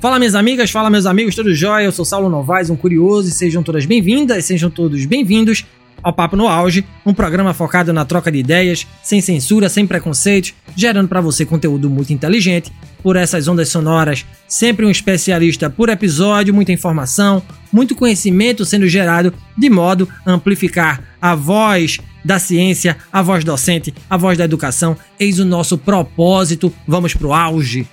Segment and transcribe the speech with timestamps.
[0.00, 1.84] Fala minhas amigas, fala meus amigos, tudo jóia?
[1.84, 5.66] Eu sou Saulo Novaes, um curioso, e sejam todas bem-vindas, sejam todos bem-vindos
[6.02, 10.54] ao Papo no Auge, um programa focado na troca de ideias, sem censura, sem preconceitos,
[10.74, 12.72] gerando para você conteúdo muito inteligente
[13.02, 19.34] por essas ondas sonoras, sempre um especialista por episódio, muita informação, muito conhecimento sendo gerado
[19.54, 24.96] de modo a amplificar a voz da ciência, a voz docente, a voz da educação.
[25.18, 26.72] Eis o nosso propósito.
[26.86, 27.86] Vamos pro auge.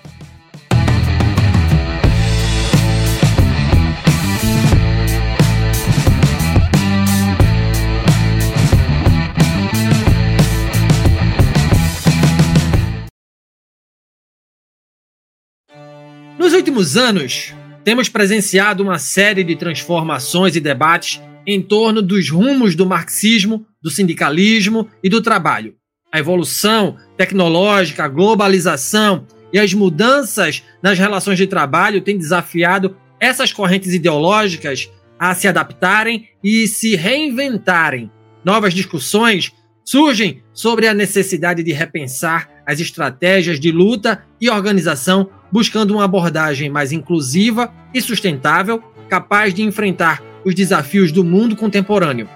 [16.68, 17.54] Últimos anos,
[17.86, 23.90] temos presenciado uma série de transformações e debates em torno dos rumos do marxismo, do
[23.90, 25.76] sindicalismo e do trabalho.
[26.12, 33.54] A evolução tecnológica, a globalização e as mudanças nas relações de trabalho têm desafiado essas
[33.54, 38.12] correntes ideológicas a se adaptarem e se reinventarem.
[38.44, 39.54] Novas discussões
[39.86, 46.70] surgem sobre a necessidade de repensar as estratégias de luta e organização buscando uma abordagem
[46.70, 52.28] mais inclusiva e sustentável, capaz de enfrentar os desafios do mundo contemporâneo.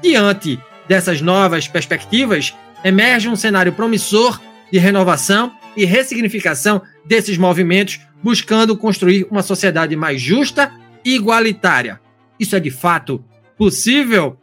[0.00, 4.40] Diante dessas novas perspectivas, emerge um cenário promissor
[4.72, 10.72] de renovação e ressignificação desses movimentos, buscando construir uma sociedade mais justa
[11.04, 12.00] e igualitária.
[12.38, 13.24] Isso é de fato
[13.58, 14.38] possível?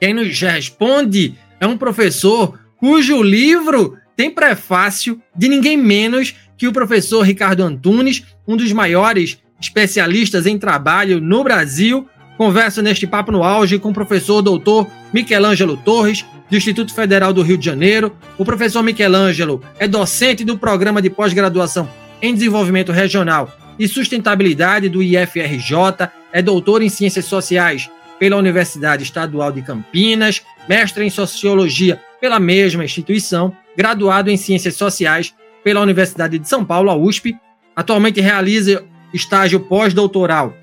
[0.00, 6.72] Quem nos responde é um professor cujo livro tem prefácio de ninguém menos que o
[6.72, 12.04] professor Ricardo Antunes, um dos maiores especialistas em trabalho no Brasil,
[12.36, 17.42] conversa neste papo no auge com o professor doutor Michelangelo Torres, do Instituto Federal do
[17.42, 18.12] Rio de Janeiro.
[18.36, 21.88] O professor Michelangelo é docente do programa de pós-graduação
[22.20, 29.52] em desenvolvimento regional e sustentabilidade do IFRJ, é doutor em ciências sociais pela Universidade Estadual
[29.52, 36.48] de Campinas, mestre em sociologia pela mesma instituição, graduado em ciências sociais pela Universidade de
[36.48, 37.36] São Paulo, a USP.
[37.74, 40.54] Atualmente realiza estágio pós-doutoral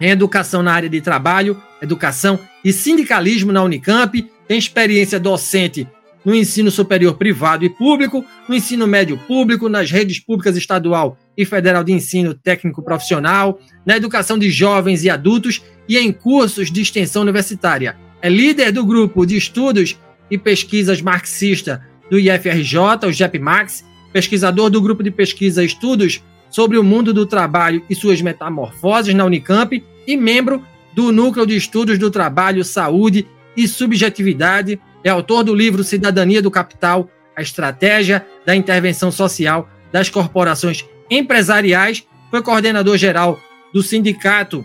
[0.00, 4.28] em educação na área de trabalho, educação e sindicalismo na Unicamp.
[4.46, 5.88] Tem experiência docente
[6.24, 11.44] no ensino superior privado e público, no ensino médio público, nas redes públicas estadual e
[11.44, 16.82] federal de ensino técnico profissional, na educação de jovens e adultos e em cursos de
[16.82, 17.96] extensão universitária.
[18.20, 19.96] É líder do grupo de estudos
[20.30, 26.84] e pesquisas marxista do IFRJ, o GEPMAX, pesquisador do grupo de pesquisa Estudos sobre o
[26.84, 30.62] Mundo do Trabalho e suas Metamorfoses na Unicamp e membro
[30.94, 33.26] do Núcleo de Estudos do Trabalho, Saúde
[33.56, 34.80] e Subjetividade.
[35.04, 42.04] É autor do livro Cidadania do Capital, a Estratégia da Intervenção Social das Corporações Empresariais.
[42.30, 43.38] Foi coordenador geral
[43.72, 44.64] do Sindicato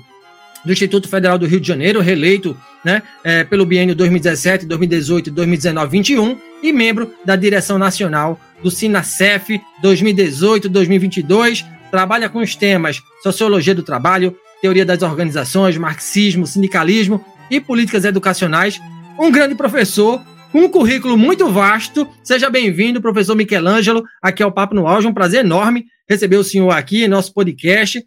[0.66, 5.92] do Instituto Federal do Rio de Janeiro, reeleito né, é, pelo biênio 2017, 2018, 2019,
[5.92, 11.66] 21 e membro da direção nacional do Sinacef 2018-2022.
[11.90, 18.80] Trabalha com os temas sociologia do trabalho, teoria das organizações, marxismo, sindicalismo e políticas educacionais.
[19.20, 20.22] Um grande professor,
[20.54, 22.08] um currículo muito vasto.
[22.24, 25.08] Seja bem-vindo, professor Michelangelo, aqui ao Papo no Auge.
[25.08, 28.04] Um prazer enorme receber o senhor aqui em nosso podcast.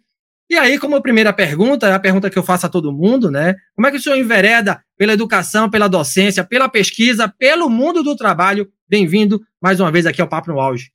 [0.47, 3.55] E aí, como primeira pergunta, é a pergunta que eu faço a todo mundo, né?
[3.75, 8.15] Como é que o senhor envereda pela educação, pela docência, pela pesquisa, pelo mundo do
[8.15, 8.71] trabalho?
[8.87, 10.91] Bem-vindo mais uma vez aqui ao Papo no Auge.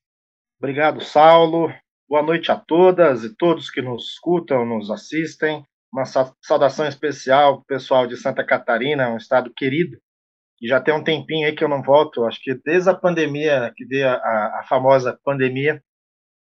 [0.60, 1.72] Obrigado, Saulo.
[2.08, 5.64] Boa noite a todas e todos que nos escutam, nos assistem.
[5.92, 6.04] Uma
[6.40, 9.98] saudação especial para o pessoal de Santa Catarina, um estado querido.
[10.62, 13.72] E já tem um tempinho aí que eu não volto, acho que desde a pandemia,
[13.74, 15.82] que deu a, a famosa pandemia,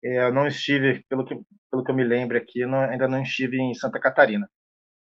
[0.03, 1.39] eu não estive, pelo que,
[1.71, 4.49] pelo que eu me lembro aqui, não, ainda não estive em Santa Catarina.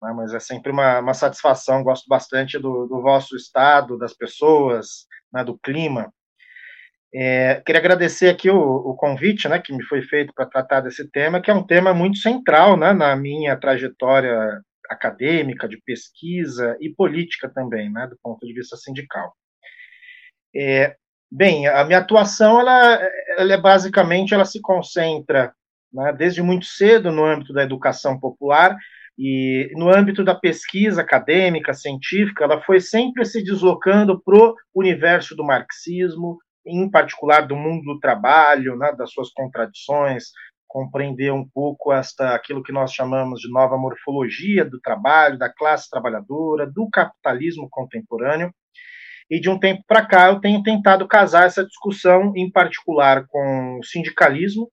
[0.01, 0.13] Né?
[0.16, 5.44] Mas é sempre uma, uma satisfação, gosto bastante do, do vosso estado, das pessoas, né,
[5.44, 6.12] do clima.
[7.13, 11.09] É, queria agradecer aqui o, o, convite né, que me foi feito para tratar desse
[11.09, 16.89] tema, que é um tema muito central né, na minha trajetória acadêmica, de pesquisa e
[16.94, 19.33] política também, né, do ponto de vista sindical.
[20.56, 20.95] É,
[21.31, 22.99] Bem, a minha atuação ela,
[23.37, 25.53] ela é basicamente ela se concentra
[25.93, 28.75] né, desde muito cedo no âmbito da educação popular
[29.17, 35.35] e no âmbito da pesquisa acadêmica, científica, ela foi sempre se deslocando para o universo
[35.35, 40.31] do marxismo, em particular do mundo do trabalho, né, das suas contradições,
[40.67, 45.89] compreender um pouco esta aquilo que nós chamamos de nova morfologia do trabalho, da classe
[45.89, 48.53] trabalhadora, do capitalismo contemporâneo.
[49.29, 53.79] E de um tempo para cá eu tenho tentado casar essa discussão, em particular com
[53.79, 54.71] o sindicalismo,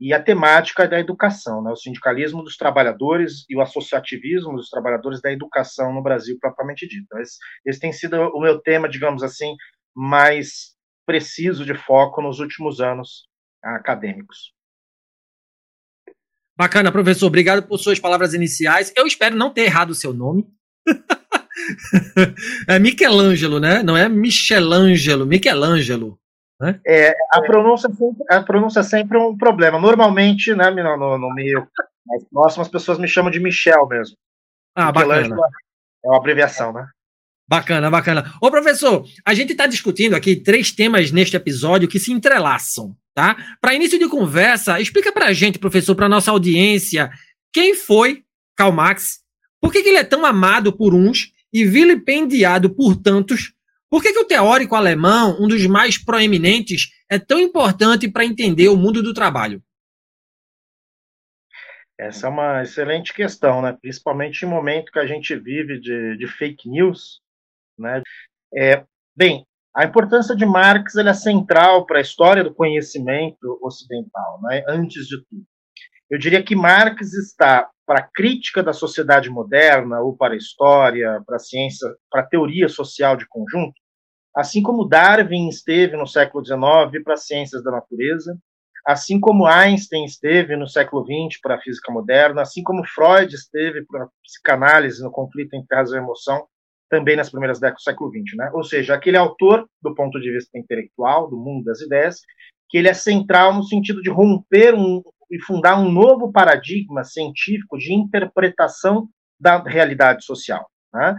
[0.00, 5.20] e a temática da educação, né, o sindicalismo dos trabalhadores e o associativismo dos trabalhadores
[5.20, 7.18] da educação no Brasil propriamente dito.
[7.18, 7.36] Esse,
[7.66, 9.54] esse tem sido o meu tema, digamos assim,
[9.94, 10.74] mais
[11.04, 13.28] preciso de foco nos últimos anos
[13.62, 14.54] acadêmicos.
[16.56, 17.26] Bacana, professor.
[17.26, 18.92] Obrigado por suas palavras iniciais.
[18.96, 20.46] Eu espero não ter errado o seu nome.
[22.68, 23.82] é Michelangelo, né?
[23.82, 26.18] Não é Michelangelo, Michelangelo.
[26.60, 26.78] Né?
[26.86, 27.88] É, a, pronúncia,
[28.28, 29.78] a pronúncia é sempre um problema.
[29.80, 31.66] Normalmente, né, no, no, no meio
[32.06, 34.16] mais próximo, as pessoas me chamam de Michel mesmo.
[34.74, 35.36] Ah, bacana.
[36.04, 36.86] É uma abreviação, né?
[37.48, 38.32] Bacana, bacana.
[38.40, 43.36] Ô, professor, a gente está discutindo aqui três temas neste episódio que se entrelaçam, tá?
[43.60, 47.10] Para início de conversa, explica para a gente, professor, para nossa audiência,
[47.52, 48.22] quem foi
[48.56, 49.18] Karl Marx,
[49.60, 53.52] por que, que ele é tão amado por uns e vilipendiado por tantos,
[53.90, 58.68] por que, que o teórico alemão, um dos mais proeminentes, é tão importante para entender
[58.68, 59.60] o mundo do trabalho?
[61.98, 63.76] Essa é uma excelente questão, né?
[63.78, 67.20] principalmente em momento que a gente vive de, de fake news.
[67.76, 68.00] Né?
[68.56, 69.44] É, bem,
[69.76, 74.64] a importância de Marx é central para a história do conhecimento ocidental, né?
[74.68, 75.44] antes de tudo.
[76.08, 81.20] Eu diria que Marx está para a crítica da sociedade moderna, ou para a história,
[81.26, 83.74] para a ciência, para a teoria social de conjunto,
[84.32, 88.38] assim como Darwin esteve no século XIX para as ciências da natureza,
[88.86, 93.84] assim como Einstein esteve no século XX para a física moderna, assim como Freud esteve
[93.84, 96.46] para a psicanálise no conflito entre razão e emoção,
[96.88, 98.52] também nas primeiras décadas do século XX, né?
[98.54, 102.20] Ou seja, aquele autor, do ponto de vista intelectual, do mundo das ideias,
[102.68, 107.78] que ele é central no sentido de romper um, e fundar um novo paradigma científico
[107.78, 110.68] de interpretação da realidade social.
[110.92, 111.16] Né?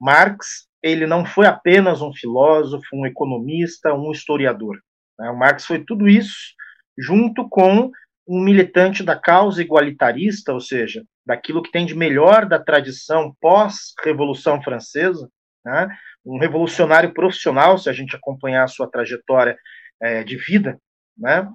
[0.00, 4.80] Marx ele não foi apenas um filósofo, um economista, um historiador.
[5.18, 5.30] Né?
[5.30, 6.54] O Marx foi tudo isso
[6.98, 7.90] junto com
[8.26, 14.60] um militante da causa igualitarista, ou seja, daquilo que tem de melhor da tradição pós-Revolução
[14.62, 15.28] Francesa,
[15.64, 15.88] né?
[16.24, 19.56] um revolucionário profissional, se a gente acompanhar a sua trajetória
[20.00, 20.78] é, de vida,
[21.16, 21.48] né?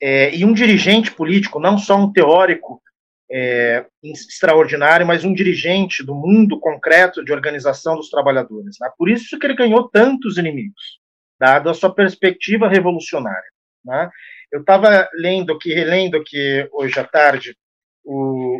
[0.00, 2.82] É, e um dirigente político, não só um teórico
[3.30, 8.76] é, extraordinário, mas um dirigente do mundo concreto de organização dos trabalhadores.
[8.80, 8.90] Né?
[8.98, 11.00] Por isso que ele ganhou tantos inimigos,
[11.38, 13.50] dado a sua perspectiva revolucionária.
[13.84, 14.10] Né?
[14.52, 17.56] Eu estava lendo aqui, relendo aqui hoje à tarde,
[18.04, 18.58] o,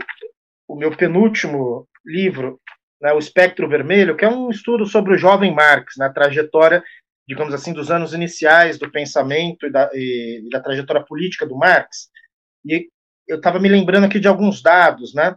[0.66, 2.60] o meu penúltimo livro,
[3.00, 6.82] né, O Espectro Vermelho, que é um estudo sobre o jovem Marx, na trajetória
[7.26, 11.56] digamos assim, dos anos iniciais do pensamento e da, e, e da trajetória política do
[11.56, 12.08] Marx.
[12.64, 12.88] E
[13.26, 15.36] eu estava me lembrando aqui de alguns dados, né?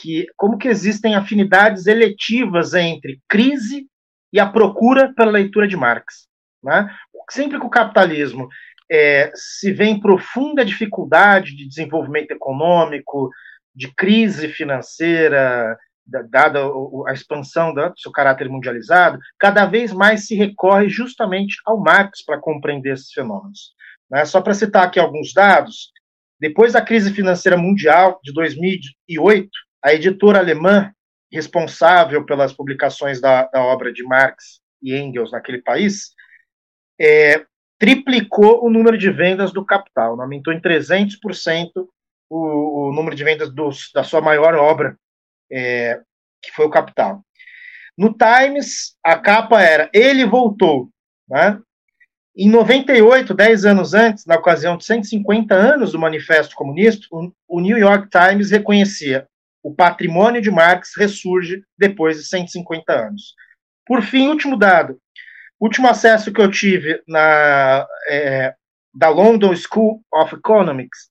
[0.00, 3.86] Que como que existem afinidades eletivas entre crise
[4.32, 6.28] e a procura pela leitura de Marx,
[6.62, 6.94] né?
[7.30, 8.48] Sempre que o capitalismo
[8.90, 13.30] é, se vê em profunda dificuldade de desenvolvimento econômico,
[13.74, 16.60] de crise financeira, dada
[17.08, 22.38] a expansão do seu caráter mundializado, cada vez mais se recorre justamente ao Marx para
[22.38, 23.74] compreender esses fenômenos.
[24.10, 24.24] Né?
[24.24, 25.90] Só para citar aqui alguns dados,
[26.38, 29.48] depois da crise financeira mundial de 2008,
[29.82, 30.92] a editora alemã
[31.32, 36.14] responsável pelas publicações da, da obra de Marx e Engels naquele país
[37.00, 37.44] é,
[37.78, 41.70] triplicou o número de vendas do Capital, aumentou em 300%
[42.28, 44.96] o, o número de vendas dos, da sua maior obra,
[45.50, 46.00] é,
[46.42, 47.22] que foi o Capital.
[47.96, 50.90] No Times, a capa era Ele Voltou.
[51.28, 51.58] Né?
[52.36, 57.06] Em 98, 10 anos antes, na ocasião de 150 anos do Manifesto Comunista,
[57.48, 59.26] o New York Times reconhecia
[59.66, 63.34] o patrimônio de Marx ressurge depois de 150 anos.
[63.84, 64.96] Por fim, último dado.
[65.58, 68.54] Último acesso que eu tive na, é,
[68.94, 71.10] da London School of Economics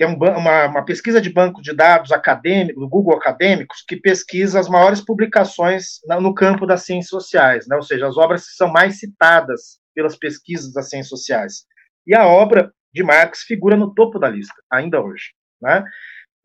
[0.00, 4.58] tem um, uma, uma, pesquisa de banco de dados acadêmico, do Google Acadêmicos, que pesquisa
[4.58, 7.76] as maiores publicações no campo das ciências sociais, né?
[7.76, 11.66] ou seja, as obras que são mais citadas pelas pesquisas das ciências sociais.
[12.06, 15.34] E a obra de Marx figura no topo da lista, ainda hoje.
[15.60, 15.84] Né?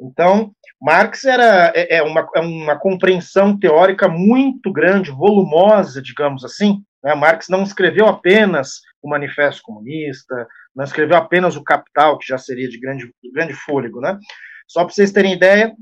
[0.01, 6.83] Então, Marx era, é, é, uma, é uma compreensão teórica muito grande, volumosa, digamos assim.
[7.01, 7.15] Né?
[7.15, 12.67] Marx não escreveu apenas o Manifesto Comunista, não escreveu apenas o Capital, que já seria
[12.67, 14.01] de grande, de grande fôlego.
[14.01, 14.19] Né?
[14.67, 15.73] Só para vocês terem ideia,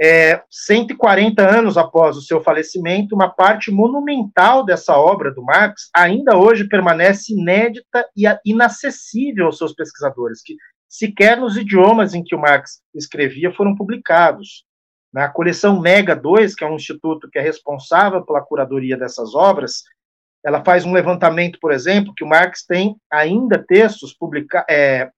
[0.00, 6.36] é, 140 anos após o seu falecimento, uma parte monumental dessa obra do Marx ainda
[6.36, 10.56] hoje permanece inédita e inacessível aos seus pesquisadores, que
[10.88, 14.64] sequer nos idiomas em que o Marx escrevia foram publicados.
[15.12, 19.84] Na coleção Mega 2, que é um instituto que é responsável pela curadoria dessas obras,
[20.44, 25.08] ela faz um levantamento, por exemplo, que o Marx tem ainda textos publicados, é,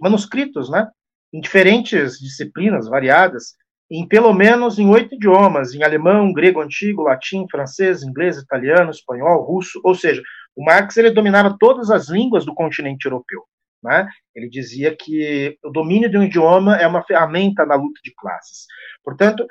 [0.00, 0.88] manuscritos, né,
[1.32, 3.54] em diferentes disciplinas variadas,
[3.90, 9.42] em pelo menos em oito idiomas, em alemão, grego antigo, latim, francês, inglês, italiano, espanhol,
[9.42, 10.22] russo, ou seja,
[10.56, 13.42] o Marx ele dominava todas as línguas do continente europeu.
[13.82, 14.08] Né?
[14.34, 18.66] Ele dizia que o domínio de um idioma é uma ferramenta na luta de classes.
[19.02, 19.44] Portanto,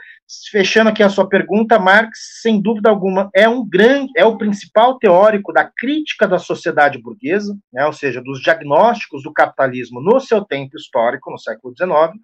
[0.50, 4.98] fechando aqui a sua pergunta, Marx, sem dúvida alguma, é um grande, é o principal
[4.98, 7.86] teórico da crítica da sociedade burguesa, né?
[7.86, 12.18] ou seja, dos diagnósticos do capitalismo no seu tempo histórico, no século XIX,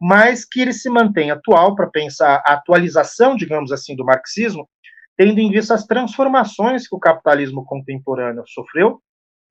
[0.00, 4.66] mas que ele se mantém atual para pensar a atualização, digamos assim, do marxismo,
[5.18, 9.02] tendo em vista as transformações que o capitalismo contemporâneo sofreu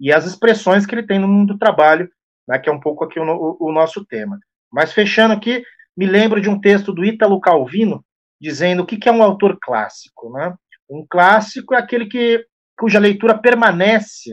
[0.01, 2.09] e as expressões que ele tem no mundo do trabalho,
[2.47, 4.39] né, que é um pouco aqui o, o, nosso tema.
[4.73, 5.63] Mas fechando aqui,
[5.95, 8.03] me lembro de um texto do Ítalo Calvino
[8.39, 10.31] dizendo o que, que é um autor clássico.
[10.31, 10.55] Né?
[10.89, 12.43] Um clássico é aquele que,
[12.75, 14.31] cuja leitura permanece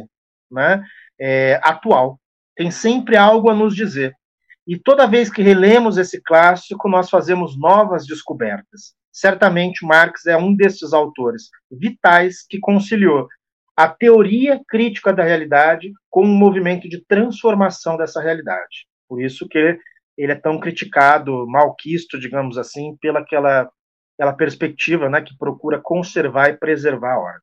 [0.50, 0.82] né,
[1.20, 2.18] é, atual,
[2.56, 4.14] tem sempre algo a nos dizer.
[4.66, 8.94] E toda vez que relemos esse clássico, nós fazemos novas descobertas.
[9.12, 13.28] Certamente Marx é um desses autores vitais que conciliou
[13.78, 18.88] a teoria crítica da realidade com um movimento de transformação dessa realidade.
[19.08, 19.78] Por isso que
[20.16, 23.70] ele é tão criticado, malquisto, digamos assim, pela aquela,
[24.18, 27.40] aquela perspectiva né, que procura conservar e preservar a ordem.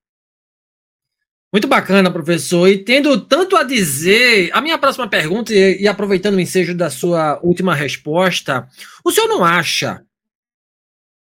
[1.54, 2.68] Muito bacana, professor.
[2.68, 7.40] E tendo tanto a dizer, a minha próxima pergunta, e aproveitando o ensejo da sua
[7.42, 8.68] última resposta,
[9.06, 10.04] o senhor não acha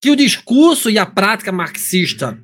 [0.01, 2.39] que o discurso e a prática marxista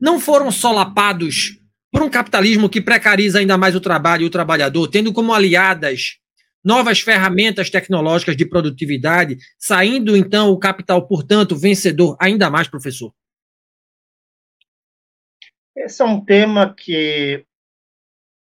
[0.00, 1.62] não foram solapados
[1.94, 6.18] por um capitalismo que precariza ainda mais o trabalho e o trabalhador, tendo como aliadas
[6.64, 13.14] novas ferramentas tecnológicas de produtividade, saindo então o capital, portanto, vencedor ainda mais, professor?
[15.76, 17.46] Esse é um tema que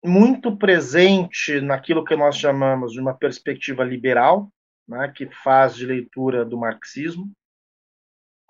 [0.03, 4.51] muito presente naquilo que nós chamamos de uma perspectiva liberal,
[4.89, 7.31] né, que faz de leitura do marxismo.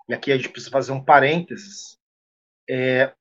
[0.07, 1.97] E aqui a gente precisa fazer um parênteses.
[2.69, 3.13] É,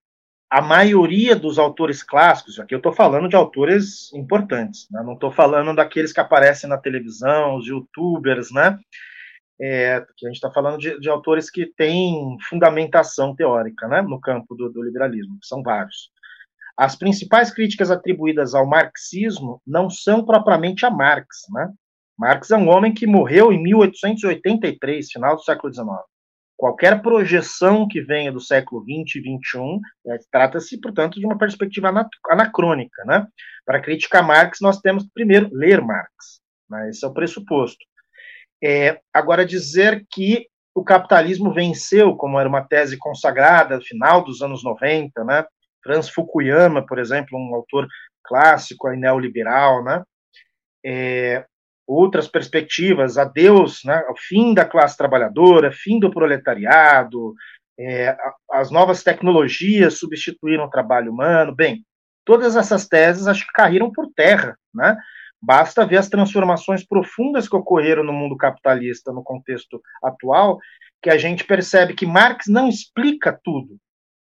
[0.50, 5.02] a maioria dos autores clássicos, aqui eu estou falando de autores importantes, né?
[5.02, 8.78] não estou falando daqueles que aparecem na televisão, os youtubers, né?
[9.58, 14.02] É, que a gente está falando de, de, autores que têm fundamentação teórica né?
[14.02, 16.10] no campo do, do liberalismo, que são vários.
[16.76, 21.46] As principais críticas atribuídas ao marxismo não são propriamente a Marx.
[21.50, 21.72] Né?
[22.18, 25.86] Marx é um homem que morreu em 1883, final do século XIX
[26.56, 31.92] qualquer projeção que venha do século XX e XXI, é, trata-se, portanto, de uma perspectiva
[32.30, 33.04] anacrônica.
[33.04, 33.26] Né?
[33.64, 36.40] Para criticar Marx, nós temos que primeiro ler Marx.
[36.68, 36.88] Né?
[36.88, 37.84] Esse é o pressuposto.
[38.62, 44.42] É, agora, dizer que o capitalismo venceu, como era uma tese consagrada no final dos
[44.42, 45.44] anos 90, né?
[45.82, 47.86] Franz Fukuyama, por exemplo, um autor
[48.22, 50.02] clássico aí, neoliberal, né?
[50.84, 51.46] É,
[51.86, 57.34] outras perspectivas, adeus né, ao fim da classe trabalhadora, fim do proletariado,
[57.78, 58.16] é,
[58.50, 61.54] as novas tecnologias substituíram o trabalho humano.
[61.54, 61.84] Bem,
[62.24, 64.96] todas essas teses acho que caíram por terra, né?
[65.40, 70.58] Basta ver as transformações profundas que ocorreram no mundo capitalista no contexto atual,
[71.02, 73.76] que a gente percebe que Marx não explica tudo,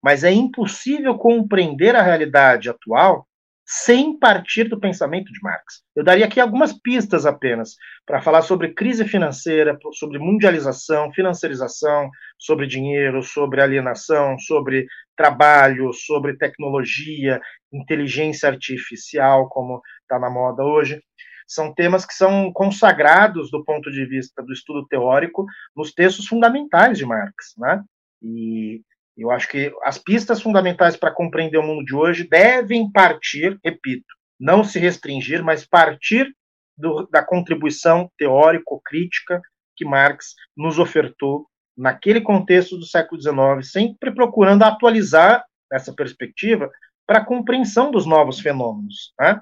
[0.01, 3.27] mas é impossível compreender a realidade atual
[3.73, 5.81] sem partir do pensamento de Marx.
[5.95, 12.67] Eu daria aqui algumas pistas apenas para falar sobre crise financeira, sobre mundialização, financiarização, sobre
[12.67, 17.39] dinheiro, sobre alienação, sobre trabalho, sobre tecnologia,
[17.71, 21.01] inteligência artificial, como está na moda hoje.
[21.47, 26.97] São temas que são consagrados do ponto de vista do estudo teórico nos textos fundamentais
[26.97, 27.81] de Marx, né?
[28.21, 28.81] E
[29.17, 34.05] eu acho que as pistas fundamentais para compreender o mundo de hoje devem partir, repito,
[34.39, 36.33] não se restringir, mas partir
[36.77, 39.41] do, da contribuição teórico-crítica
[39.75, 46.69] que Marx nos ofertou naquele contexto do século XIX, sempre procurando atualizar essa perspectiva
[47.05, 49.13] para a compreensão dos novos fenômenos.
[49.19, 49.41] Né?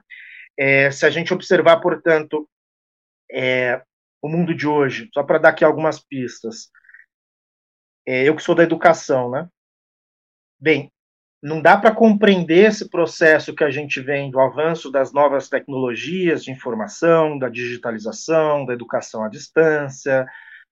[0.57, 2.47] É, se a gente observar, portanto,
[3.31, 3.81] é,
[4.21, 6.69] o mundo de hoje, só para dar aqui algumas pistas,
[8.05, 9.47] é, eu que sou da educação, né?
[10.59, 10.91] Bem,
[11.41, 16.43] não dá para compreender esse processo que a gente vem do avanço das novas tecnologias
[16.43, 20.27] de informação, da digitalização, da educação à distância,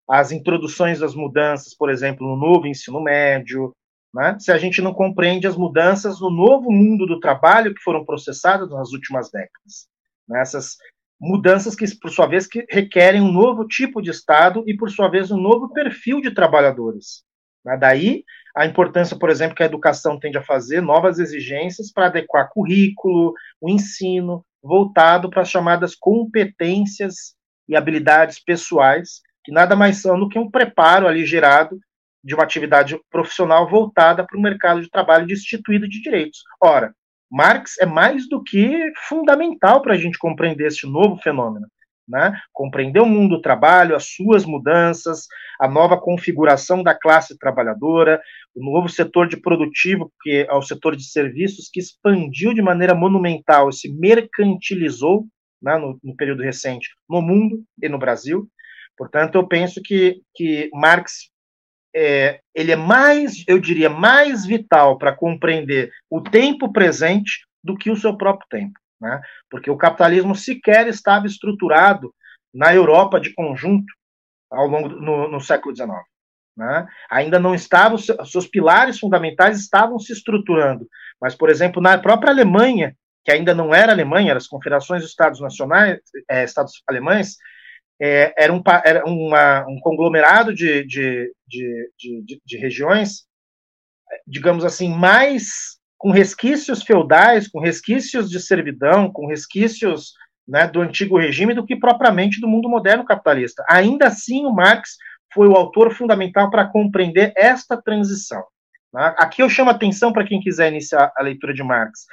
[0.09, 3.73] as introduções das mudanças, por exemplo, no novo ensino médio,
[4.13, 4.37] né?
[4.39, 8.69] se a gente não compreende as mudanças no novo mundo do trabalho que foram processadas
[8.69, 9.87] nas últimas décadas.
[10.27, 10.41] Né?
[10.41, 10.75] Essas
[11.19, 15.09] mudanças que, por sua vez, que requerem um novo tipo de Estado e, por sua
[15.09, 17.23] vez, um novo perfil de trabalhadores.
[17.65, 17.77] Né?
[17.77, 18.23] Daí
[18.57, 23.33] a importância, por exemplo, que a educação tende a fazer, novas exigências para adequar currículo,
[23.61, 27.35] o ensino, voltado para as chamadas competências
[27.69, 31.79] e habilidades pessoais, que nada mais são do que um preparo ali gerado
[32.23, 36.39] de uma atividade profissional voltada para o mercado de trabalho destituído de direitos.
[36.59, 36.93] Ora,
[37.31, 41.67] Marx é mais do que fundamental para a gente compreender este novo fenômeno.
[42.07, 42.33] Né?
[42.53, 45.27] Compreender o mundo do trabalho, as suas mudanças,
[45.59, 48.21] a nova configuração da classe trabalhadora,
[48.55, 52.95] o novo setor de produtivo, que é o setor de serviços, que expandiu de maneira
[52.95, 55.25] monumental, se mercantilizou
[55.61, 58.47] né, no, no, período recente no mundo e no Brasil.
[58.97, 61.29] Portanto, eu penso que, que Marx
[61.93, 67.89] é, ele é mais, eu diria, mais vital para compreender o tempo presente do que
[67.89, 69.21] o seu próprio tempo né?
[69.49, 72.13] porque o capitalismo sequer estava estruturado
[72.53, 73.93] na Europa de conjunto
[74.51, 75.91] ao longo do, no, no século XIX.
[76.55, 76.87] Né?
[77.09, 80.87] Ainda não estavam, seus pilares fundamentais estavam se estruturando,
[81.21, 85.11] mas, por exemplo, na própria Alemanha, que ainda não era Alemanha, eram as confederações dos
[85.11, 85.99] Estados Nacionais,
[86.29, 87.35] é, Estados alemães,
[87.99, 93.27] é, era, um, era uma, um conglomerado de, de, de, de, de regiões,
[94.25, 100.13] digamos assim, mais com resquícios feudais, com resquícios de servidão, com resquícios
[100.47, 103.65] né, do antigo regime, do que propriamente do mundo moderno capitalista.
[103.67, 104.97] Ainda assim, o Marx
[105.33, 108.43] foi o autor fundamental para compreender esta transição.
[108.93, 109.13] Né?
[109.17, 112.05] Aqui eu chamo atenção para quem quiser iniciar a leitura de Marx.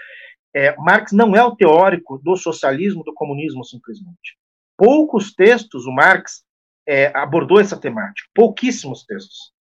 [0.55, 4.37] É, Marx não é o teórico do socialismo, do comunismo, simplesmente.
[4.77, 6.43] Poucos textos o Marx
[6.87, 9.53] é, abordou essa temática, pouquíssimos textos.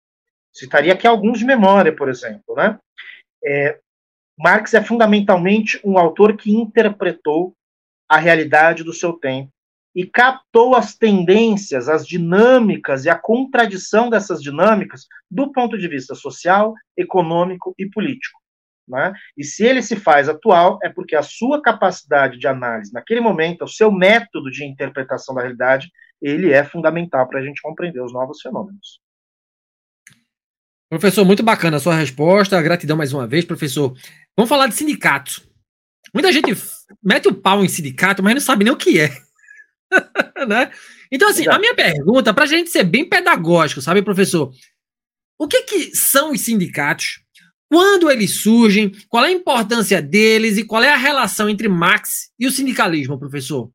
[0.51, 2.56] Citaria aqui alguns de memória, por exemplo.
[2.56, 2.77] Né?
[3.44, 3.80] É,
[4.38, 7.56] Marx é fundamentalmente um autor que interpretou
[8.10, 9.52] a realidade do seu tempo
[9.96, 16.16] e captou as tendências, as dinâmicas e a contradição dessas dinâmicas do ponto de vista
[16.16, 18.40] social, econômico e político.
[18.88, 19.13] Né?
[19.38, 23.63] E se ele se faz atual, é porque a sua capacidade de análise naquele momento,
[23.63, 25.89] o seu método de interpretação da realidade,
[26.22, 29.00] ele é fundamental para a gente compreender os novos fenômenos.
[30.89, 32.62] Professor, muito bacana a sua resposta.
[32.62, 33.96] Gratidão mais uma vez, professor.
[34.38, 35.48] Vamos falar de sindicato.
[36.13, 36.54] Muita gente
[37.02, 39.10] mete o pau em sindicato, mas não sabe nem o que é.
[40.48, 40.72] né?
[41.12, 41.58] Então, assim, Exato.
[41.58, 44.52] a minha pergunta, para a gente ser bem pedagógico, sabe, professor?
[45.38, 47.22] O que, que são os sindicatos?
[47.69, 48.91] Quando eles surgem?
[49.08, 53.19] Qual é a importância deles e qual é a relação entre Marx e o sindicalismo,
[53.19, 53.72] professor?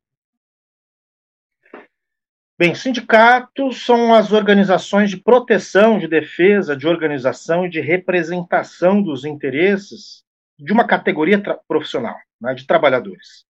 [2.57, 9.23] Bem, sindicatos são as organizações de proteção, de defesa, de organização e de representação dos
[9.23, 10.25] interesses
[10.59, 13.47] de uma categoria profissional, né, de trabalhadores.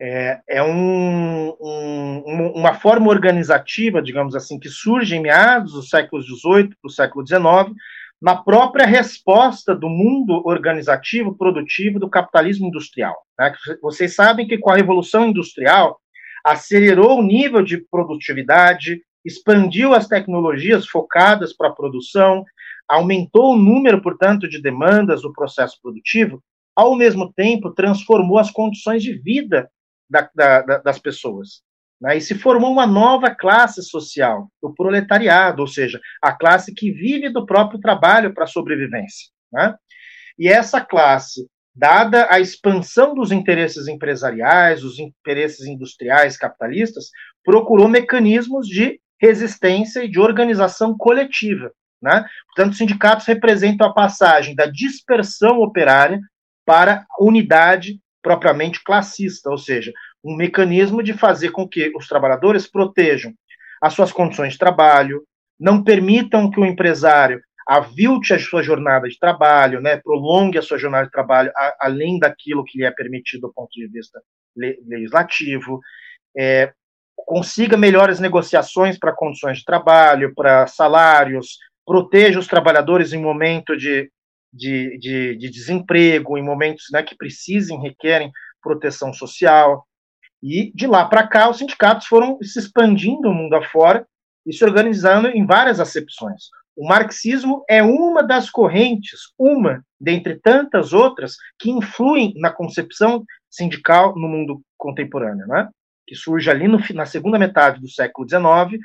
[0.00, 6.22] É, é um, um, uma forma organizativa, digamos assim, que surge em meados do século
[6.22, 7.74] XVIII para o século XIX,
[8.20, 13.14] na própria resposta do mundo organizativo produtivo do capitalismo industrial.
[13.38, 13.52] Né?
[13.82, 16.00] Vocês sabem que com a Revolução Industrial
[16.44, 22.44] acelerou o nível de produtividade, expandiu as tecnologias focadas para a produção,
[22.88, 26.42] aumentou o número, portanto, de demandas do processo produtivo,
[26.76, 29.70] ao mesmo tempo transformou as condições de vida
[30.08, 31.62] da, da, das pessoas.
[32.00, 32.16] Né?
[32.16, 37.28] E se formou uma nova classe social, o proletariado, ou seja, a classe que vive
[37.30, 39.28] do próprio trabalho para a sobrevivência.
[39.52, 39.74] Né?
[40.38, 47.10] E essa classe, dada a expansão dos interesses empresariais, os interesses industriais capitalistas,
[47.44, 51.72] procurou mecanismos de resistência e de organização coletiva.
[52.04, 52.22] Né?
[52.48, 56.20] Portanto, os sindicatos representam a passagem da dispersão operária
[56.66, 59.90] para unidade propriamente classista, ou seja,
[60.22, 63.32] um mecanismo de fazer com que os trabalhadores protejam
[63.80, 65.24] as suas condições de trabalho,
[65.58, 70.76] não permitam que o empresário avilte a sua jornada de trabalho, né, prolongue a sua
[70.76, 74.20] jornada de trabalho a, além daquilo que lhe é permitido do ponto de vista
[74.54, 75.80] le, legislativo,
[76.36, 76.70] é,
[77.16, 84.10] consiga melhores negociações para condições de trabalho, para salários, proteja os trabalhadores em momento de,
[84.52, 89.86] de, de, de desemprego, em momentos né, que precisem, requerem proteção social.
[90.42, 94.06] E de lá para cá, os sindicatos foram se expandindo o mundo afora
[94.46, 96.44] e se organizando em várias acepções.
[96.76, 104.14] O marxismo é uma das correntes, uma dentre tantas outras, que influem na concepção sindical
[104.16, 105.68] no mundo contemporâneo, né?
[106.06, 108.82] que surge ali no, na segunda metade do século XIX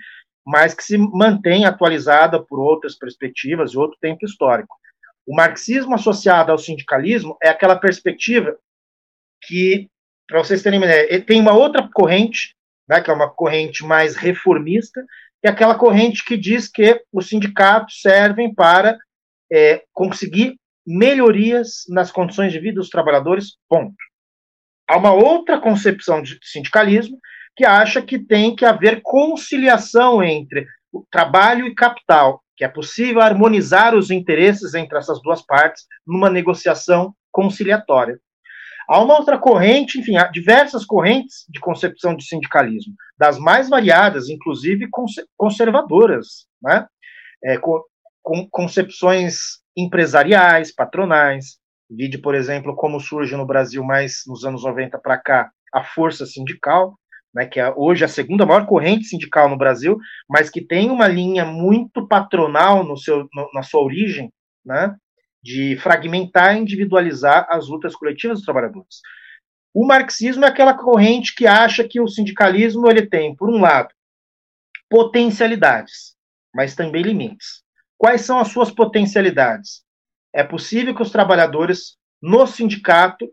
[0.49, 4.75] mas que se mantém atualizada por outras perspectivas e outro tempo histórico.
[5.23, 8.57] O marxismo associado ao sindicalismo é aquela perspectiva
[9.43, 9.87] que,
[10.27, 12.55] para vocês terem uma ideia, tem uma outra corrente,
[12.87, 15.05] né, que é uma corrente mais reformista,
[15.39, 18.97] que é aquela corrente que diz que os sindicatos servem para
[19.51, 23.93] é, conseguir melhorias nas condições de vida dos trabalhadores, ponto.
[24.87, 27.19] Há uma outra concepção de sindicalismo,
[27.59, 33.19] que acha que tem que haver conciliação entre o trabalho e capital, que é possível
[33.19, 38.17] harmonizar os interesses entre essas duas partes numa negociação conciliatória.
[38.87, 44.29] Há uma outra corrente, enfim, há diversas correntes de concepção de sindicalismo, das mais variadas,
[44.29, 44.87] inclusive
[45.35, 46.87] conservadoras, né?
[47.43, 47.83] É, com,
[48.23, 51.57] com concepções empresariais, patronais.
[51.91, 56.25] Vide, por exemplo, como surge no Brasil mais nos anos 90 para cá a força
[56.25, 56.97] sindical,
[57.33, 61.07] né, que é hoje a segunda maior corrente sindical no Brasil, mas que tem uma
[61.07, 64.31] linha muito patronal no seu, no, na sua origem,
[64.65, 64.95] né,
[65.41, 68.99] de fragmentar e individualizar as lutas coletivas dos trabalhadores.
[69.73, 73.93] O marxismo é aquela corrente que acha que o sindicalismo ele tem, por um lado,
[74.89, 76.15] potencialidades,
[76.53, 77.63] mas também limites.
[77.97, 79.83] Quais são as suas potencialidades?
[80.33, 83.31] É possível que os trabalhadores no sindicato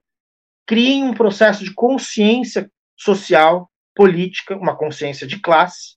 [0.67, 5.97] criem um processo de consciência social política, uma consciência de classe,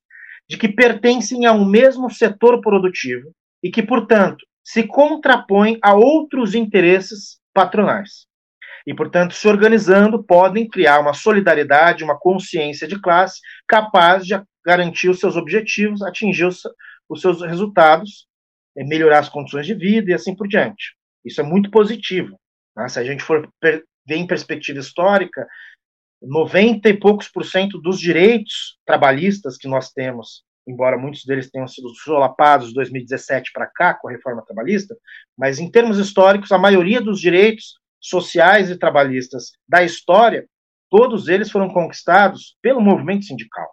[0.49, 3.31] de que pertencem a um mesmo setor produtivo
[3.61, 8.25] e que, portanto, se contrapõem a outros interesses patronais.
[8.87, 15.09] E, portanto, se organizando, podem criar uma solidariedade, uma consciência de classe capaz de garantir
[15.09, 16.61] os seus objetivos, atingir os,
[17.17, 18.27] seus resultados,
[18.75, 20.95] eh, melhorar as condições de vida e assim por diante.
[21.23, 22.39] Isso é muito positivo.
[22.75, 22.87] Né?
[22.87, 25.47] Se a gente for ver em perspectiva histórica,
[26.21, 31.67] 90 e poucos por cento dos direitos trabalhistas que nós temos, embora muitos deles tenham
[31.67, 34.95] sido solapados de 2017 para cá com a reforma trabalhista,
[35.37, 40.47] mas em termos históricos, a maioria dos direitos sociais e trabalhistas da história,
[40.89, 43.69] todos eles foram conquistados pelo movimento sindical.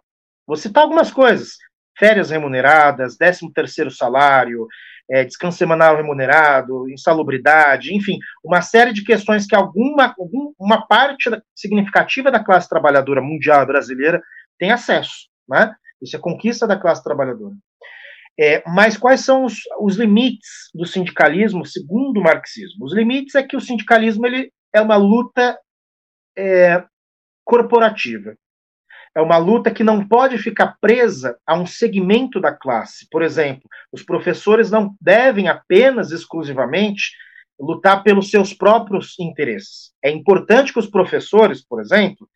[0.46, 1.56] Vou citar algumas coisas:
[1.98, 4.66] férias remuneradas, 13 terceiro salário,
[5.10, 10.14] é, descanso semanal remunerado, insalubridade, enfim, uma série de questões que alguma,
[10.58, 14.20] uma parte significativa da classe trabalhadora mundial brasileira
[14.58, 15.28] tem acesso.
[15.48, 15.74] Né?
[16.02, 17.54] Isso é conquista da classe trabalhadora.
[18.38, 22.84] É, mas quais são os, os, limites do sindicalismo segundo o marxismo?
[22.84, 25.58] Os limites é que o sindicalismo ele é uma luta
[26.36, 26.84] é,
[27.42, 28.36] corporativa
[29.16, 33.08] é uma luta que não pode ficar presa a um segmento da classe.
[33.10, 37.12] Por exemplo, os professores não devem apenas, exclusivamente,
[37.58, 39.90] lutar pelos seus próprios interesses.
[40.04, 42.28] É importante que os professores, por exemplo,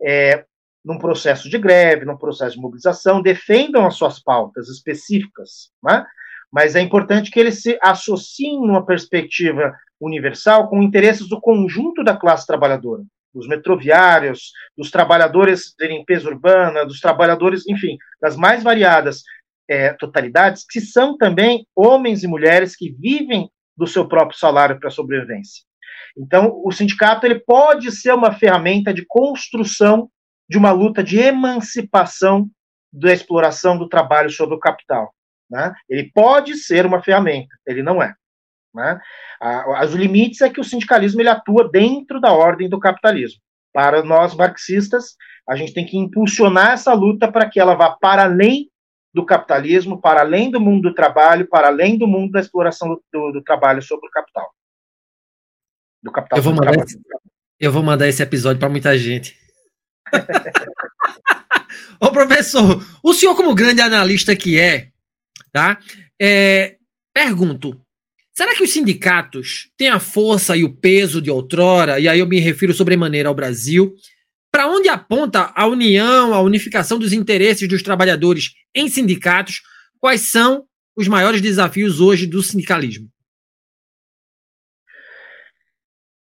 [0.00, 0.44] é,
[0.84, 6.06] num processo de greve, num processo de mobilização, defendam as suas pautas específicas, né?
[6.52, 12.16] mas é importante que eles se associem numa perspectiva universal com interesses do conjunto da
[12.16, 13.02] classe trabalhadora
[13.38, 19.22] dos metroviários, dos trabalhadores de limpeza urbana, dos trabalhadores, enfim, das mais variadas
[19.68, 24.90] é, totalidades, que são também homens e mulheres que vivem do seu próprio salário para
[24.90, 25.62] sobrevivência.
[26.16, 30.10] Então, o sindicato ele pode ser uma ferramenta de construção
[30.48, 32.50] de uma luta de emancipação
[32.92, 35.14] da exploração do trabalho sobre o capital.
[35.48, 35.72] Né?
[35.88, 38.14] Ele pode ser uma ferramenta, ele não é.
[38.74, 39.00] Né?
[39.84, 43.40] Os limites é que o sindicalismo ele atua dentro da ordem do capitalismo.
[43.72, 45.16] Para nós marxistas,
[45.48, 48.70] a gente tem que impulsionar essa luta para que ela vá para além
[49.14, 53.02] do capitalismo, para além do mundo do trabalho, para além do mundo da exploração do,
[53.12, 54.52] do, do trabalho sobre o capital.
[56.02, 57.00] Do capital eu, vou mandar esse,
[57.58, 59.36] eu vou mandar esse episódio para muita gente.
[62.00, 64.90] Ô professor, o senhor como grande analista que é,
[65.50, 65.78] tá?
[66.20, 66.76] É,
[67.12, 67.80] pergunto,
[68.38, 72.26] Será que os sindicatos têm a força e o peso de outrora, e aí eu
[72.28, 73.96] me refiro sobremaneira ao Brasil?
[74.48, 79.60] Para onde aponta a união, a unificação dos interesses dos trabalhadores em sindicatos?
[79.98, 83.10] Quais são os maiores desafios hoje do sindicalismo?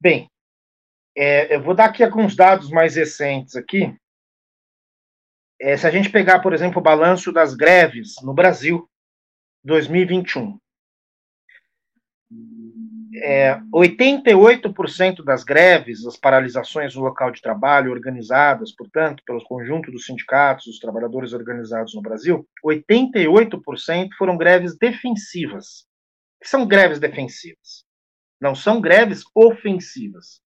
[0.00, 0.26] Bem,
[1.14, 3.94] é, eu vou dar aqui alguns dados mais recentes aqui.
[5.60, 8.88] É, se a gente pegar, por exemplo, o balanço das greves no Brasil,
[9.62, 10.58] 2021
[13.22, 20.06] é, 88% das greves, das paralisações no local de trabalho, organizadas, portanto, pelo conjunto dos
[20.06, 25.86] sindicatos, dos trabalhadores organizados no Brasil, 88% foram greves defensivas.
[26.42, 27.84] Que são greves defensivas?
[28.40, 30.40] Não são greves ofensivas.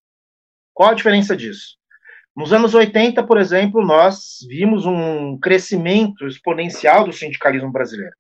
[0.74, 1.78] Qual a diferença disso?
[2.36, 8.16] Nos anos 80, por exemplo, nós vimos um crescimento exponencial do sindicalismo brasileiro.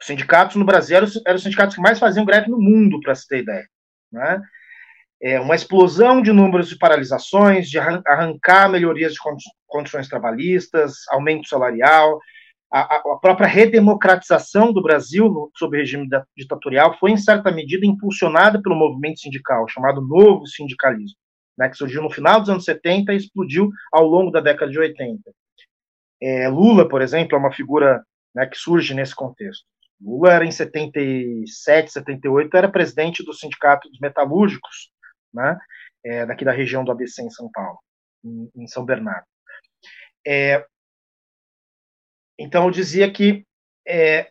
[0.00, 3.28] Os sindicatos no Brasil eram os sindicatos que mais faziam greve no mundo, para se
[3.28, 3.68] ter ideia.
[4.12, 4.40] Né?
[5.20, 9.18] É uma explosão de números de paralisações, de arrancar melhorias de
[9.66, 12.18] condições trabalhistas, aumento salarial,
[12.72, 18.74] a, a, própria redemocratização do Brasil sob regime ditatorial foi, em certa medida, impulsionada pelo
[18.74, 21.18] movimento sindical, chamado Novo Sindicalismo,
[21.56, 24.78] né, que surgiu no final dos anos 70 e explodiu ao longo da década de
[24.78, 25.20] 80.
[26.22, 28.02] É, Lula, por exemplo, é uma figura
[28.34, 29.66] né, que surge nesse contexto.
[30.02, 34.90] Lula era em 77, 78, era presidente do Sindicato dos Metalúrgicos,
[35.32, 35.58] né,
[36.04, 37.78] é, daqui da região do ABC em São Paulo,
[38.24, 39.26] em, em São Bernardo.
[40.26, 40.64] É,
[42.38, 43.46] então eu dizia que
[43.86, 44.28] é,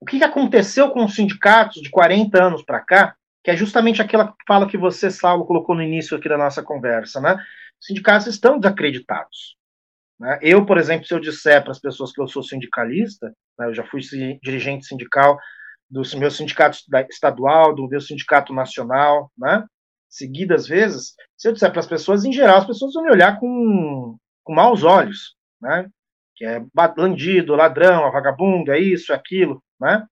[0.00, 4.34] o que aconteceu com os sindicatos de 40 anos para cá, que é justamente aquela
[4.46, 7.34] fala que você, Saulo, colocou no início aqui da nossa conversa, né?
[7.80, 9.56] Os sindicatos estão desacreditados.
[10.18, 10.38] Né?
[10.42, 13.74] Eu, por exemplo, se eu disser para as pessoas que eu sou sindicalista, né, eu
[13.74, 14.00] já fui
[14.42, 15.38] dirigente sindical
[15.90, 16.78] do meu sindicato
[17.10, 19.64] estadual, do meu sindicato nacional, né?
[20.08, 23.38] seguidas vezes, se eu disser para as pessoas, em geral, as pessoas vão me olhar
[23.38, 25.88] com, com maus olhos, né?
[26.36, 29.62] que é bandido, ladrão, vagabundo, é isso, é aquilo.
[29.80, 30.04] Né?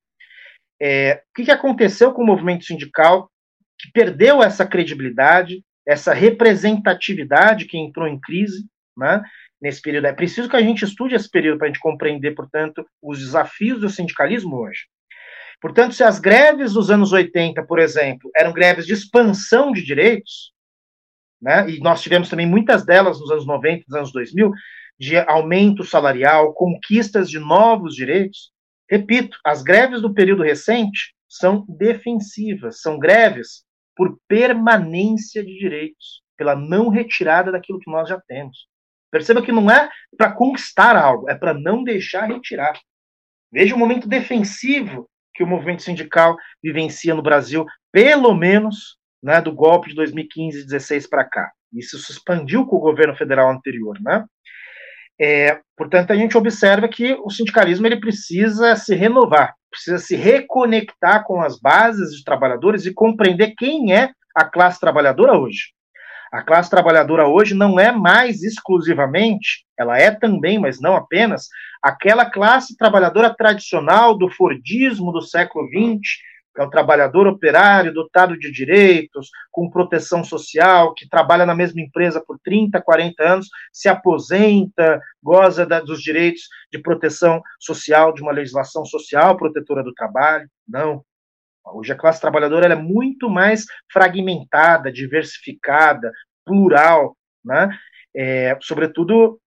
[0.80, 3.30] É, o que, que aconteceu com o movimento sindical
[3.78, 8.64] que perdeu essa credibilidade, essa representatividade que entrou em crise,
[8.96, 9.22] né?
[9.62, 10.08] Nesse período.
[10.08, 13.80] É preciso que a gente estude esse período para a gente compreender, portanto, os desafios
[13.80, 14.80] do sindicalismo hoje.
[15.60, 20.52] Portanto, se as greves dos anos 80, por exemplo, eram greves de expansão de direitos,
[21.40, 24.50] né, e nós tivemos também muitas delas nos anos 90, nos anos 2000,
[24.98, 28.50] de aumento salarial, conquistas de novos direitos,
[28.90, 33.64] repito, as greves do período recente são defensivas, são greves
[33.96, 38.71] por permanência de direitos, pela não retirada daquilo que nós já temos.
[39.12, 42.80] Perceba que não é para conquistar algo, é para não deixar retirar.
[43.52, 49.52] Veja o momento defensivo que o movimento sindical vivencia no Brasil, pelo menos né, do
[49.52, 51.52] golpe de 2015 e 2016 para cá.
[51.72, 53.98] Isso se expandiu com o governo federal anterior.
[54.00, 54.24] Né?
[55.20, 61.24] É, portanto, a gente observa que o sindicalismo ele precisa se renovar, precisa se reconectar
[61.24, 65.72] com as bases de trabalhadores e compreender quem é a classe trabalhadora hoje.
[66.32, 71.46] A classe trabalhadora hoje não é mais exclusivamente, ela é também, mas não apenas,
[71.82, 76.00] aquela classe trabalhadora tradicional do Fordismo do século XX,
[76.54, 81.82] que é o trabalhador operário dotado de direitos, com proteção social, que trabalha na mesma
[81.82, 86.42] empresa por 30, 40 anos, se aposenta, goza da, dos direitos
[86.72, 90.48] de proteção social, de uma legislação social protetora do trabalho.
[90.66, 91.04] Não.
[91.64, 96.12] Hoje a classe trabalhadora é muito mais fragmentada, diversificada,
[96.44, 97.70] plural, né?
[98.14, 99.40] É, sobretudo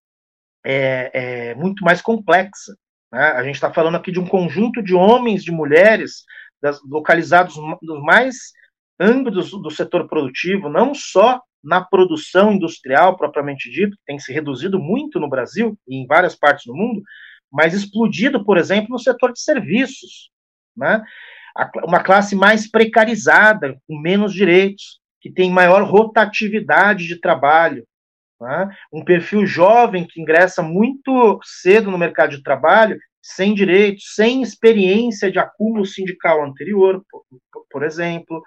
[0.65, 2.75] é, é, muito mais complexa.
[3.11, 3.21] Né?
[3.21, 6.23] A gente está falando aqui de um conjunto de homens, de mulheres,
[6.61, 8.35] das, localizados nos mais
[8.99, 14.79] âmbitos do setor produtivo, não só na produção industrial propriamente dito, que tem se reduzido
[14.79, 17.01] muito no Brasil e em várias partes do mundo,
[17.51, 20.29] mas explodido, por exemplo, no setor de serviços.
[20.75, 21.03] Né?
[21.83, 27.85] Uma classe mais precarizada, com menos direitos, que tem maior rotatividade de trabalho.
[28.39, 28.69] Né?
[28.91, 35.31] Um perfil jovem que ingressa muito cedo no mercado de trabalho, sem direitos, sem experiência
[35.31, 37.23] de acúmulo sindical anterior, por,
[37.71, 38.43] por exemplo.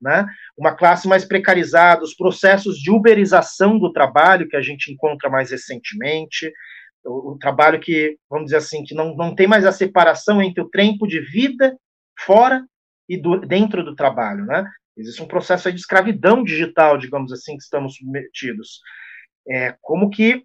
[0.00, 0.26] Né?
[0.56, 5.50] Uma classe mais precarizada, os processos de uberização do trabalho que a gente encontra mais
[5.50, 6.52] recentemente,
[7.04, 10.62] o, o trabalho que, vamos dizer assim, que não, não tem mais a separação entre
[10.62, 11.74] o tempo de vida
[12.24, 12.64] fora
[13.08, 14.64] e do, dentro do trabalho, né?
[14.96, 18.80] Existe um processo de escravidão digital, digamos assim, que estamos submetidos.
[19.48, 20.44] É, como que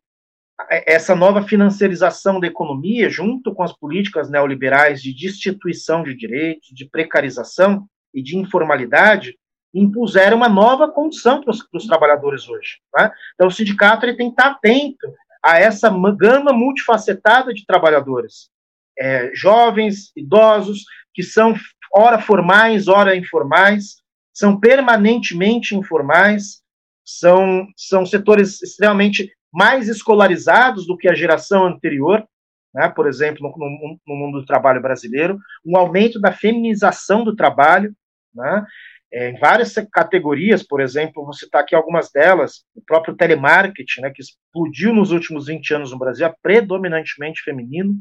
[0.69, 6.89] essa nova financiarização da economia, junto com as políticas neoliberais de destituição de direitos, de
[6.89, 9.37] precarização e de informalidade,
[9.73, 12.77] impuseram uma nova condição para os trabalhadores hoje.
[12.95, 13.11] Né?
[13.33, 18.49] Então, o sindicato ele tem que estar atento a essa gama multifacetada de trabalhadores,
[18.97, 21.55] é, jovens, idosos, que são
[21.91, 23.95] ora formais, ora informais,
[24.33, 26.61] são permanentemente informais,
[27.05, 32.27] são, são setores extremamente mais escolarizados do que a geração anterior,
[32.73, 37.95] né, por exemplo, no, no, mundo do trabalho brasileiro, um aumento da feminização do trabalho,
[38.33, 38.65] né,
[39.13, 44.11] é, em várias categorias, por exemplo, vou citar aqui algumas delas, o próprio telemarketing, né,
[44.13, 47.95] que explodiu nos últimos 20 anos no Brasil, é predominantemente feminino,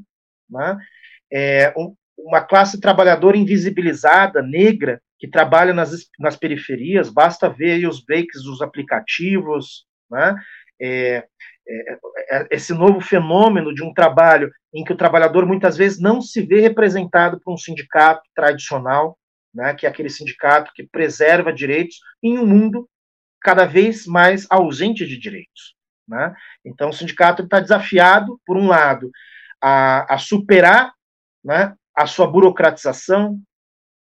[0.50, 0.76] né,
[1.32, 1.94] é, um,
[2.24, 8.60] uma classe trabalhadora invisibilizada, negra, que trabalha nas, nas periferias, basta ver os breaks dos
[8.60, 10.34] aplicativos, né?
[10.80, 11.24] É,
[11.66, 11.98] é,
[12.30, 16.42] é, esse novo fenômeno de um trabalho em que o trabalhador muitas vezes não se
[16.42, 19.16] vê representado por um sindicato tradicional,
[19.54, 22.88] né, que é aquele sindicato que preserva direitos em um mundo
[23.40, 25.74] cada vez mais ausente de direitos.
[26.06, 26.34] Né?
[26.64, 29.10] Então, o sindicato está desafiado, por um lado,
[29.62, 30.92] a, a superar
[31.42, 33.40] né, a sua burocratização,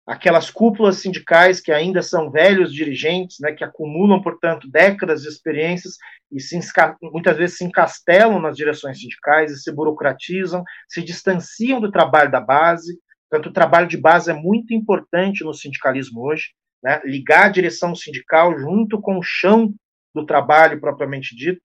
[0.07, 5.97] aquelas cúpulas sindicais que ainda são velhos dirigentes, né, que acumulam, portanto, décadas de experiências
[6.33, 6.59] e se,
[7.03, 12.41] muitas vezes se encastelam nas direções sindicais e se burocratizam, se distanciam do trabalho da
[12.41, 12.99] base.
[13.29, 16.49] Portanto, o trabalho de base é muito importante no sindicalismo hoje,
[16.83, 19.73] né, ligar a direção sindical junto com o chão
[20.15, 21.63] do trabalho propriamente dito,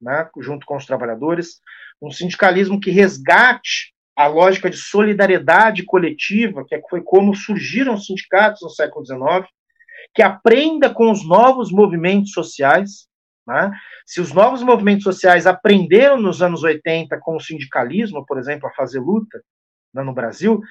[0.00, 1.60] né, junto com os trabalhadores,
[2.02, 8.06] um sindicalismo que resgate a lógica de solidariedade coletiva, que é, foi como surgiram os
[8.06, 9.46] sindicatos no século XIX,
[10.14, 13.06] que aprenda com os novos movimentos sociais.
[13.46, 13.70] Né?
[14.06, 18.72] Se os novos movimentos sociais aprenderam nos anos 80 com o sindicalismo, por exemplo, a
[18.72, 19.40] fazer luta
[19.92, 20.62] né, no Brasil,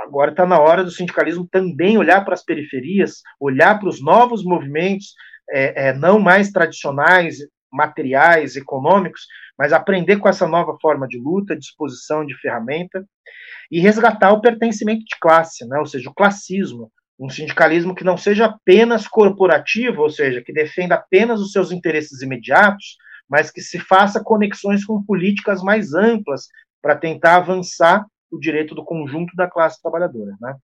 [0.00, 4.42] agora está na hora do sindicalismo também olhar para as periferias, olhar para os novos
[4.44, 5.14] movimentos
[5.50, 7.38] é, é, não mais tradicionais,
[7.72, 9.26] materiais, econômicos,
[9.58, 13.04] mas aprender com essa nova forma de luta, disposição de ferramenta
[13.70, 15.78] e resgatar o pertencimento de classe, né?
[15.78, 20.94] ou seja, o classismo, um sindicalismo que não seja apenas corporativo, ou seja, que defenda
[20.94, 22.96] apenas os seus interesses imediatos,
[23.28, 26.46] mas que se faça conexões com políticas mais amplas
[26.80, 30.34] para tentar avançar o direito do conjunto da classe trabalhadora.
[30.40, 30.54] Né?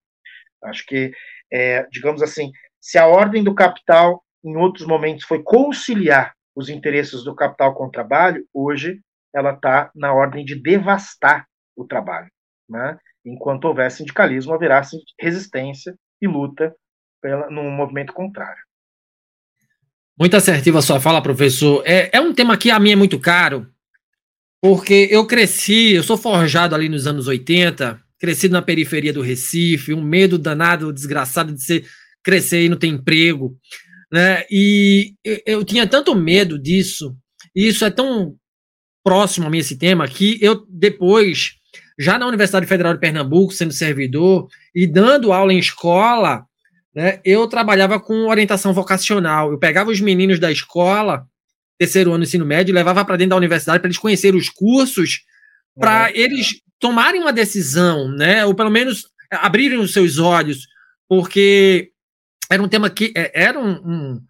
[0.65, 1.13] Acho que,
[1.53, 7.25] é, digamos assim, se a ordem do capital em outros momentos foi conciliar os interesses
[7.25, 9.01] do capital com o trabalho, hoje
[9.35, 12.31] ela está na ordem de devastar o trabalho.
[12.69, 12.97] Né?
[13.25, 14.81] Enquanto houver sindicalismo, haverá
[15.21, 16.75] resistência e luta
[17.21, 18.63] pela, num movimento contrário.
[20.17, 21.83] Muito assertiva sua fala, professor.
[21.85, 23.69] É, é um tema que a mim é muito caro,
[24.63, 29.93] porque eu cresci, eu sou forjado ali nos anos 80, cresci na periferia do Recife,
[29.93, 31.85] um medo danado, desgraçado de ser,
[32.23, 33.59] crescer e não ter emprego
[34.15, 34.45] né?
[34.49, 35.13] E
[35.45, 37.17] eu tinha tanto medo disso,
[37.53, 38.37] e isso é tão
[39.03, 41.55] próximo a mim esse tema, que eu depois,
[41.99, 46.47] já na Universidade Federal de Pernambuco, sendo servidor e dando aula em escola,
[46.95, 49.51] né, eu trabalhava com orientação vocacional.
[49.51, 51.27] Eu pegava os meninos da escola,
[51.77, 54.49] terceiro ano do ensino médio, e levava para dentro da universidade para eles conhecerem os
[54.49, 55.23] cursos,
[55.77, 56.13] para uhum.
[56.15, 60.69] eles tomarem uma decisão, né, ou pelo menos abrirem os seus olhos,
[61.09, 61.91] porque
[62.55, 64.21] era um tema que é, era um, um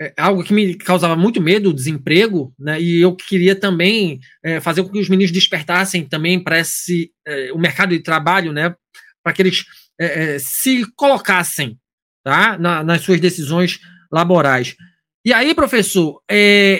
[0.00, 2.80] é, algo que me causava muito medo, o desemprego, né?
[2.80, 7.52] E eu queria também é, fazer com que os meninos despertassem também para esse é,
[7.52, 8.74] o mercado de trabalho, né?
[9.22, 9.64] Para que eles
[10.00, 11.76] é, se colocassem,
[12.22, 12.56] tá?
[12.56, 14.76] Na, nas suas decisões laborais.
[15.24, 16.22] E aí, professor,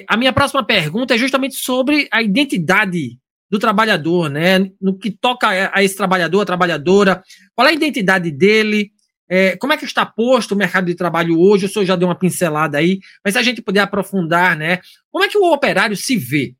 [0.09, 3.19] a minha próxima pergunta é justamente sobre a identidade
[3.51, 4.71] do trabalhador, né?
[4.81, 7.23] No que toca a esse trabalhador, a trabalhadora,
[7.55, 8.93] qual é a identidade dele?
[9.29, 11.67] É, como é que está posto o mercado de trabalho hoje?
[11.67, 14.81] O senhor já deu uma pincelada aí, mas se a gente puder aprofundar, né?
[15.11, 16.55] Como é que o operário se vê?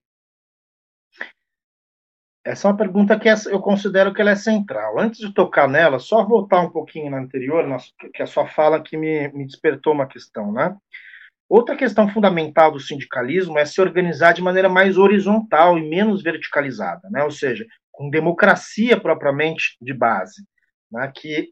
[2.45, 4.99] Essa é uma pergunta que é, eu considero que ela é central.
[4.99, 7.65] Antes de tocar nela, só voltar um pouquinho na anterior,
[8.15, 10.75] que a sua fala que me, me despertou uma questão, né?
[11.49, 17.09] Outra questão fundamental do sindicalismo é se organizar de maneira mais horizontal e menos verticalizada,
[17.11, 17.25] né?
[17.25, 20.43] ou seja, com democracia propriamente de base,
[20.93, 21.11] né?
[21.15, 21.49] que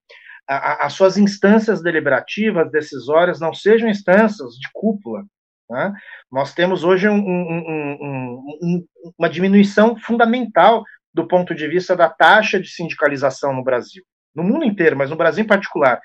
[0.48, 5.24] as suas instâncias deliberativas, decisórias, não sejam instâncias de cúpula.
[5.68, 5.92] Né?
[6.30, 8.86] Nós temos hoje um, um, um,
[9.18, 14.04] uma diminuição fundamental do ponto de vista da taxa de sindicalização no Brasil.
[14.34, 16.00] No mundo inteiro, mas no Brasil em particular.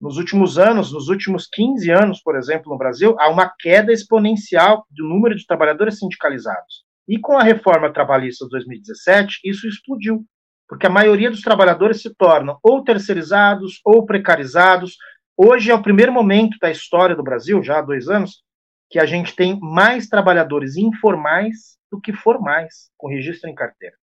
[0.00, 4.86] Nos últimos anos, nos últimos 15 anos, por exemplo, no Brasil, há uma queda exponencial
[4.90, 6.84] do número de trabalhadores sindicalizados.
[7.08, 10.24] E com a reforma trabalhista de 2017, isso explodiu
[10.68, 14.96] porque a maioria dos trabalhadores se tornam ou terceirizados ou precarizados.
[15.36, 18.42] Hoje é o primeiro momento da história do Brasil, já há dois anos,
[18.90, 23.96] que a gente tem mais trabalhadores informais do que formais, com registro em carteira.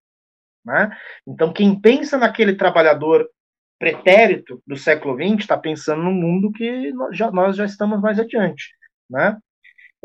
[0.65, 0.95] Né?
[1.27, 3.27] Então, quem pensa naquele trabalhador
[3.79, 8.19] pretérito do século XX está pensando num mundo que nós já, nós já estamos mais
[8.19, 8.75] adiante.
[9.09, 9.37] Né?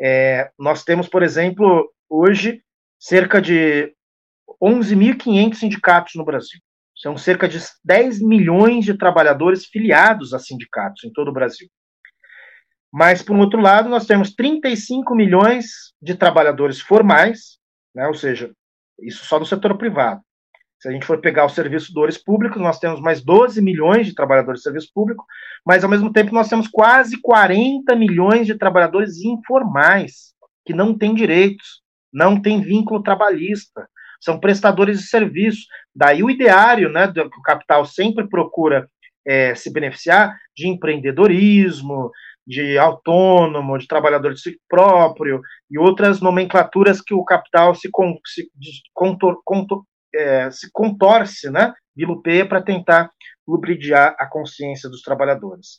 [0.01, 2.63] É, nós temos, por exemplo, hoje
[2.99, 3.95] cerca de
[4.63, 6.61] 11.500 sindicatos no Brasil.
[6.95, 11.69] São cerca de 10 milhões de trabalhadores filiados a sindicatos em todo o Brasil.
[12.93, 17.59] Mas, por outro lado, nós temos 35 milhões de trabalhadores formais,
[17.95, 18.51] né, ou seja,
[19.03, 20.23] isso só no setor privado.
[20.79, 24.61] Se a gente for pegar os servidores públicos, nós temos mais 12 milhões de trabalhadores
[24.61, 25.25] de serviço público,
[25.65, 31.15] mas ao mesmo tempo nós temos quase 40 milhões de trabalhadores informais, que não têm
[31.15, 33.89] direitos, não têm vínculo trabalhista,
[34.21, 35.67] são prestadores de serviço.
[35.95, 38.89] Daí o ideário, né, que o capital sempre procura
[39.27, 42.11] é, se beneficiar de empreendedorismo,
[42.47, 47.91] de autônomo, de trabalhador de si próprio e outras nomenclaturas que o capital se,
[48.25, 48.49] se
[48.95, 49.83] contor, contor,
[50.15, 53.11] é, se contorce, né, vilupeia para tentar
[53.47, 55.79] lubridiar a consciência dos trabalhadores.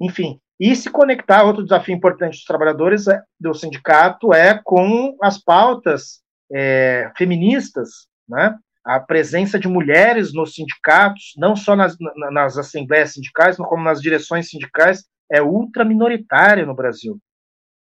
[0.00, 5.42] Enfim, e se conectar, outro desafio importante dos trabalhadores é, do sindicato é com as
[5.42, 6.20] pautas
[6.52, 8.56] é, feministas, né?
[8.84, 11.96] a presença de mulheres nos sindicatos, não só nas,
[12.32, 17.18] nas assembleias sindicais, como nas direções sindicais, é ultra minoritária no Brasil.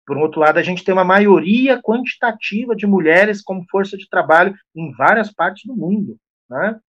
[0.05, 4.53] Por outro lado, a gente tem uma maioria quantitativa de mulheres como força de trabalho
[4.76, 6.18] em várias partes do mundo.
[6.49, 6.80] Né?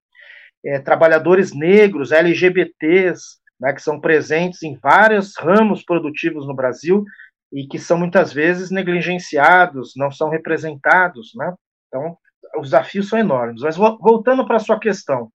[0.64, 7.04] É, trabalhadores negros, LGBTs, né, que são presentes em vários ramos produtivos no Brasil
[7.53, 11.32] e que são muitas vezes negligenciados, não são representados.
[11.34, 11.55] Né?
[11.88, 12.16] Então,
[12.57, 13.62] os desafios são enormes.
[13.62, 15.30] Mas voltando para a sua questão,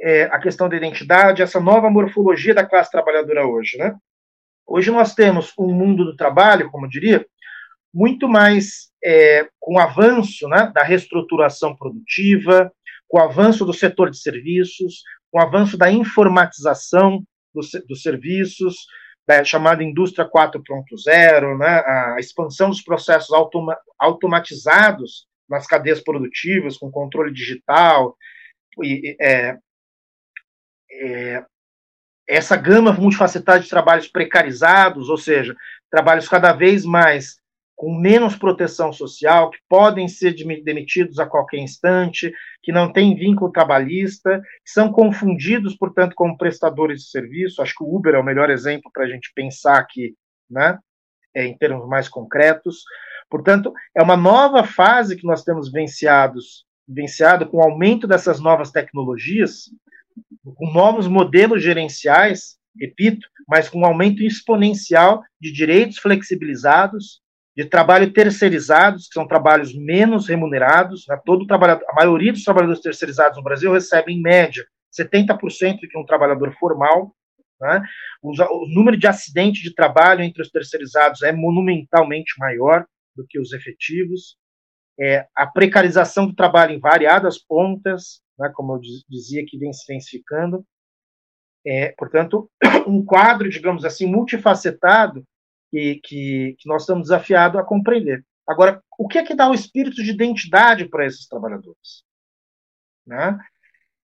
[0.00, 3.78] é, a questão da identidade, essa nova morfologia da classe trabalhadora hoje.
[3.78, 3.94] Né?
[4.66, 7.26] Hoje nós temos um mundo do trabalho, como eu diria,
[7.92, 12.70] muito mais é, com o avanço né, da reestruturação produtiva,
[13.08, 17.24] com o avanço do setor de serviços, com o avanço da informatização
[17.54, 18.86] dos, dos serviços,
[19.28, 26.90] da chamada indústria 4.0, né, a expansão dos processos automa automatizados nas cadeias produtivas, com
[26.90, 28.16] controle digital,
[28.82, 29.58] e, é,
[30.90, 31.44] é,
[32.26, 35.54] essa gama multifacetada de trabalhos precarizados, ou seja,
[35.90, 37.38] trabalhos cada vez mais
[37.78, 43.52] com menos proteção social, que podem ser demitidos a qualquer instante, que não têm vínculo
[43.52, 47.62] trabalhista, que são confundidos, portanto, como prestadores de serviço.
[47.62, 50.16] Acho que o Uber é o melhor exemplo para a gente pensar aqui,
[50.50, 50.76] né,
[51.32, 52.82] é, em termos mais concretos.
[53.30, 58.72] Portanto, é uma nova fase que nós temos venciados, venciado com o aumento dessas novas
[58.72, 59.70] tecnologias,
[60.42, 67.22] com novos modelos gerenciais, repito, mas com um aumento exponencial de direitos flexibilizados,
[67.58, 71.04] de trabalho terceirizados, que são trabalhos menos remunerados.
[71.08, 71.20] Né?
[71.26, 74.64] Todo a maioria dos trabalhadores terceirizados no Brasil recebe, em média,
[74.96, 77.12] 70% do que um trabalhador formal.
[77.60, 77.82] Né?
[78.22, 82.86] O, o número de acidentes de trabalho entre os terceirizados é monumentalmente maior
[83.16, 84.36] do que os efetivos.
[84.96, 89.82] É, a precarização do trabalho em variadas pontas, né, como eu dizia, que vem se
[89.82, 90.64] intensificando.
[91.66, 92.48] É, portanto,
[92.86, 95.24] um quadro, digamos assim, multifacetado
[95.70, 98.24] que, que, que nós estamos desafiados a compreender.
[98.46, 102.02] Agora, o que é que dá o espírito de identidade para esses trabalhadores?
[103.06, 103.38] Né?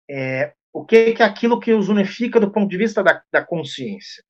[0.09, 3.21] É, o que é, que é aquilo que os unifica do ponto de vista da,
[3.31, 4.23] da consciência?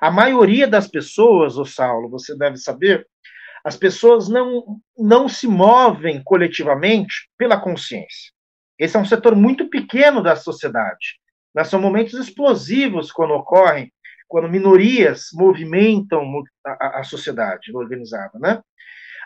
[0.00, 3.06] A maioria das pessoas, o Saulo, você deve saber,
[3.64, 8.32] as pessoas não, não se movem coletivamente pela consciência.
[8.78, 11.18] Esse é um setor muito pequeno da sociedade.
[11.52, 13.92] Mas são momentos explosivos quando ocorrem,
[14.28, 18.38] quando minorias movimentam a, sociedade organizada.
[18.38, 18.62] Né?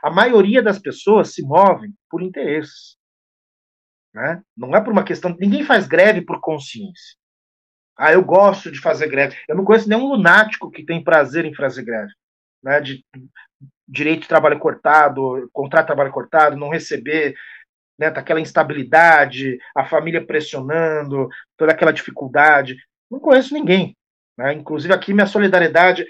[0.03, 2.97] A maioria das pessoas se movem por interesses.
[4.15, 4.41] Né?
[4.57, 5.37] Não é por uma questão.
[5.39, 7.17] Ninguém faz greve por consciência.
[7.97, 9.37] Ah, eu gosto de fazer greve.
[9.49, 12.13] Eu não conheço nenhum lunático que tem prazer em fazer greve.
[12.63, 13.05] Né, de
[13.89, 17.35] direito de trabalho cortado, contrato de trabalho cortado, não receber
[17.99, 22.77] né, daquela instabilidade, a família pressionando, toda aquela dificuldade.
[23.11, 23.97] Não conheço ninguém.
[24.37, 24.55] Né?
[24.55, 26.07] Inclusive, aqui, minha solidariedade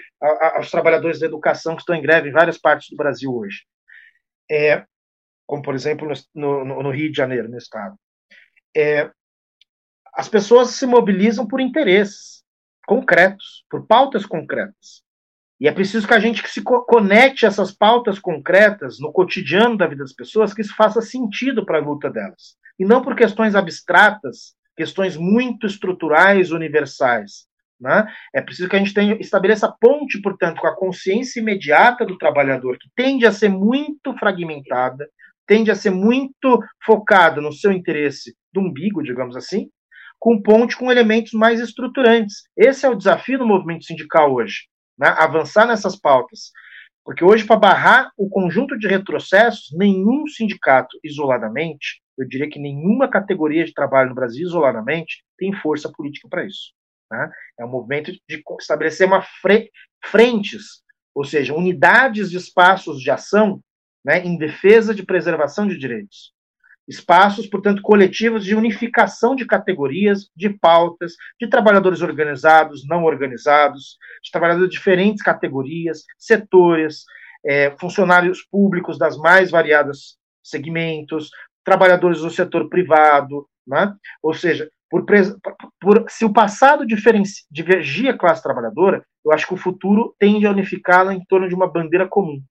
[0.55, 3.65] aos trabalhadores da educação que estão em greve em várias partes do Brasil hoje.
[4.49, 4.85] É,
[5.45, 7.95] como, por exemplo, no, no, no Rio de Janeiro, no estado.
[8.75, 9.09] É,
[10.13, 12.43] as pessoas se mobilizam por interesses
[12.85, 15.03] concretos, por pautas concretas.
[15.59, 20.03] E é preciso que a gente se conecte essas pautas concretas no cotidiano da vida
[20.03, 22.57] das pessoas, que isso faça sentido para a luta delas.
[22.77, 27.47] E não por questões abstratas, questões muito estruturais, universais.
[27.83, 28.07] Né?
[28.33, 32.77] É preciso que a gente tenha, estabeleça ponte, portanto, com a consciência imediata do trabalhador,
[32.79, 35.05] que tende a ser muito fragmentada,
[35.45, 39.69] tende a ser muito focada no seu interesse do umbigo, digamos assim,
[40.17, 42.43] com ponte com elementos mais estruturantes.
[42.55, 44.61] Esse é o desafio do movimento sindical hoje
[44.97, 46.51] né, avançar nessas pautas.
[47.03, 53.09] Porque hoje, para barrar o conjunto de retrocessos, nenhum sindicato isoladamente, eu diria que nenhuma
[53.09, 56.71] categoria de trabalho no Brasil isoladamente tem força política para isso.
[57.11, 57.31] Né?
[57.59, 59.69] É um movimento de estabelecer uma fre
[60.05, 60.81] frentes,
[61.15, 63.61] ou seja, unidades de espaços de ação
[64.03, 66.33] né, em defesa de preservação de direitos
[66.87, 74.31] espaços, portanto, coletivos de unificação de categorias, de pautas, de trabalhadores organizados, não organizados, de
[74.31, 77.05] trabalhadores de diferentes categorias, setores,
[77.45, 81.29] é, funcionários públicos das mais variadas segmentos,
[81.63, 83.93] trabalhadores do setor privado, né?
[84.21, 84.69] ou seja,
[85.01, 85.05] por,
[85.79, 90.51] por, se o passado divergia a classe trabalhadora, eu acho que o futuro tende a
[90.51, 92.41] unificá-la em torno de uma bandeira comum.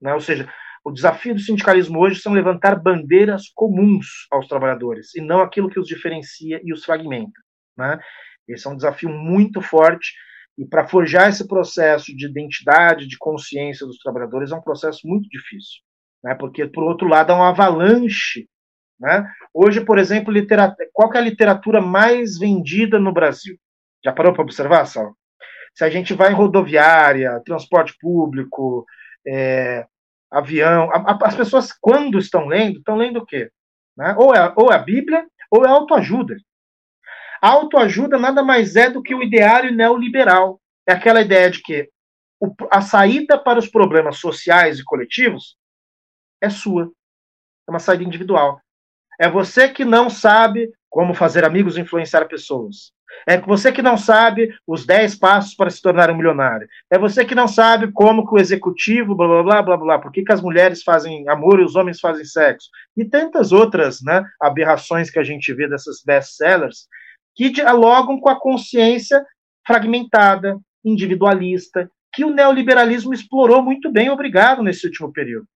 [0.00, 0.14] Né?
[0.14, 0.48] Ou seja,
[0.84, 5.80] O desafio do sindicalismo hoje são levantar bandeiras comuns aos trabalhadores e não aquilo que
[5.80, 7.40] os diferencia e os fragmenta.
[7.76, 7.98] Né?
[8.46, 10.12] Esse é um desafio muito forte
[10.58, 15.28] e para forjar esse processo de identidade, de consciência dos trabalhadores é um processo muito
[15.28, 15.80] difícil,
[16.22, 16.34] né?
[16.34, 18.46] Porque por outro lado há uma avalanche,
[18.98, 19.28] né?
[19.52, 23.56] Hoje, por exemplo, literatura, qual é a literatura mais vendida no Brasil?
[24.04, 25.16] Já parou para observar, Sal?
[25.74, 28.86] Se a gente vai em rodoviária, transporte público,
[29.26, 29.86] é,
[30.30, 33.50] avião, a, a, as pessoas quando estão lendo, estão lendo o quê?
[33.96, 34.14] Né?
[34.18, 36.36] Ou, é, ou é a Bíblia ou é autoajuda.
[37.40, 40.60] A autoajuda nada mais é do que o ideário neoliberal.
[40.86, 41.88] É aquela ideia de que
[42.70, 45.56] a saída para os problemas sociais e coletivos
[46.40, 46.90] é sua.
[47.66, 48.60] É uma saída individual.
[49.20, 52.92] É você que não sabe como fazer amigos influenciar pessoas.
[53.26, 56.68] É você que não sabe os 10 passos para se tornar um milionário.
[56.90, 60.12] É você que não sabe como que o executivo, blá blá blá blá blá, por
[60.12, 62.68] que, que as mulheres fazem amor e os homens fazem sexo.
[62.96, 66.86] E tantas outras né, aberrações que a gente vê dessas best-sellers
[67.34, 69.24] que dialogam com a consciência
[69.66, 75.46] fragmentada, individualista, que o neoliberalismo explorou muito bem, obrigado, nesse último período.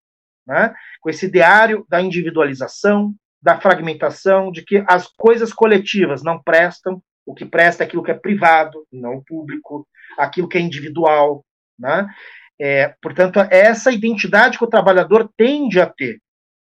[0.46, 0.74] Né?
[1.00, 7.34] Com esse ideário da individualização, da fragmentação, de que as coisas coletivas não prestam, o
[7.34, 9.86] que presta é aquilo que é privado, não público,
[10.18, 11.44] aquilo que é individual.
[11.78, 12.08] Né?
[12.60, 16.18] É, portanto, essa identidade que o trabalhador tende a ter,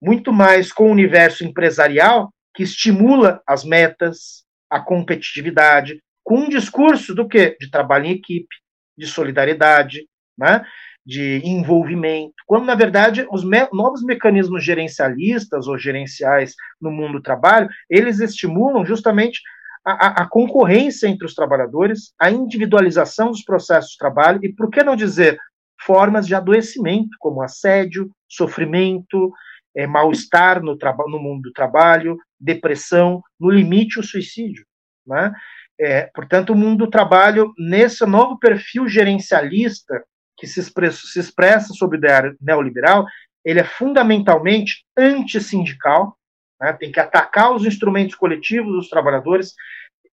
[0.02, 7.14] muito mais com o universo empresarial, que estimula as metas, a competitividade, com um discurso
[7.14, 7.56] do quê?
[7.60, 8.54] De trabalho em equipe,
[8.96, 10.64] de solidariedade, né?
[11.06, 17.22] De envolvimento, quando, na verdade, os me novos mecanismos gerencialistas ou gerenciais no mundo do
[17.22, 19.40] trabalho, eles estimulam justamente
[19.84, 24.82] a, a, concorrência entre os trabalhadores, a individualização dos processos de trabalho e, por que
[24.82, 25.38] não dizer,
[25.80, 29.30] formas de adoecimento, como assédio, sofrimento,
[29.76, 30.76] é, mal-estar no,
[31.08, 34.66] no mundo do trabalho, depressão, no limite o suicídio.
[35.06, 35.32] Né?
[35.78, 40.02] É, portanto, o mundo do trabalho, nesse novo perfil gerencialista
[40.36, 43.06] que se expressa, se expressa sob ideia neoliberal,
[43.44, 46.16] ele é fundamentalmente antissindical,
[46.60, 46.72] né?
[46.72, 49.54] tem que atacar os instrumentos coletivos dos trabalhadores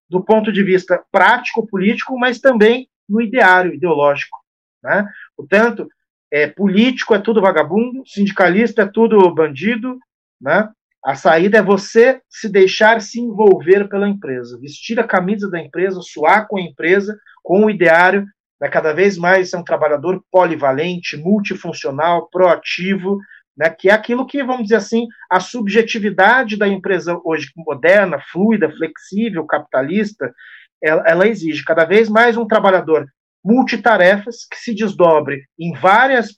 [0.10, 4.38] do ponto de vista prático-político, mas também no ideário ideológico.
[4.84, 5.08] Né?
[5.36, 5.88] Portanto,
[6.32, 10.00] é, político é tudo vagabundo, sindicalista é tudo bandido,
[10.42, 10.70] né?
[11.06, 16.00] A saída é você se deixar se envolver pela empresa, vestir a camisa da empresa,
[16.02, 18.26] suar com a empresa, com o ideário,
[18.64, 23.20] né, cada vez mais ser um trabalhador polivalente, multifuncional, proativo,
[23.57, 28.72] né, que é aquilo que, vamos dizer assim, a subjetividade da empresa hoje moderna, fluida,
[28.72, 30.34] flexível, capitalista,
[30.82, 33.05] ela, ela exige cada vez mais um trabalhador
[33.43, 36.30] multitarefas que se desdobre em várias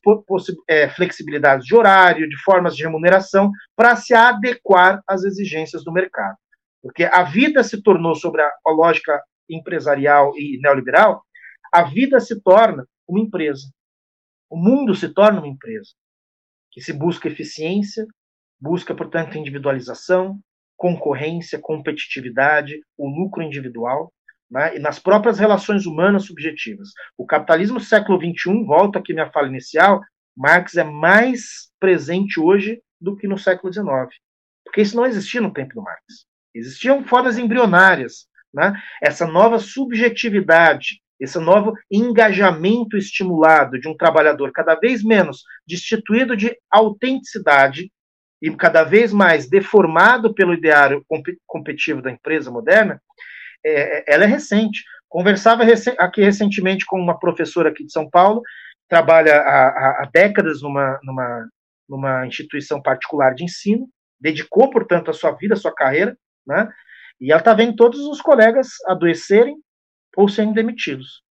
[0.68, 6.36] é, flexibilidades de horário, de formas de remuneração, para se adequar às exigências do mercado.
[6.82, 11.25] Porque a vida se tornou, sobre a lógica empresarial e neoliberal,
[11.76, 13.68] a vida se torna uma empresa.
[14.50, 15.92] O mundo se torna uma empresa
[16.72, 18.06] que se busca eficiência,
[18.60, 20.40] busca, portanto, individualização,
[20.78, 24.14] concorrência, competitividade, o lucro individual,
[24.50, 26.90] né, e nas próprias relações humanas subjetivas.
[27.18, 30.02] O capitalismo do século XXI, volta aqui minha fala inicial,
[30.36, 33.88] Marx é mais presente hoje do que no século XIX.
[34.64, 36.26] Porque isso não existia no tempo do Marx.
[36.54, 38.28] Existiam formas embrionárias.
[38.54, 38.74] Né?
[39.02, 46.56] Essa nova subjetividade, esse novo engajamento estimulado de um trabalhador cada vez menos destituído de
[46.70, 47.92] autenticidade
[48.42, 51.06] e cada vez mais deformado pelo ideário
[51.48, 53.02] competitivo da empresa moderna,
[53.66, 54.84] é, ela é recente.
[55.08, 55.64] Conversava
[55.98, 58.42] aqui recentemente com uma professora aqui de São Paulo,
[58.88, 61.50] trabalha há, há décadas numa, numa,
[61.88, 63.88] numa instituição particular de ensino,
[64.20, 66.70] dedicou, portanto, a sua vida, a sua carreira, né?
[67.20, 69.56] E ela está vendo todos os colegas adoecerem
[70.16, 71.22] ou serem demitidos,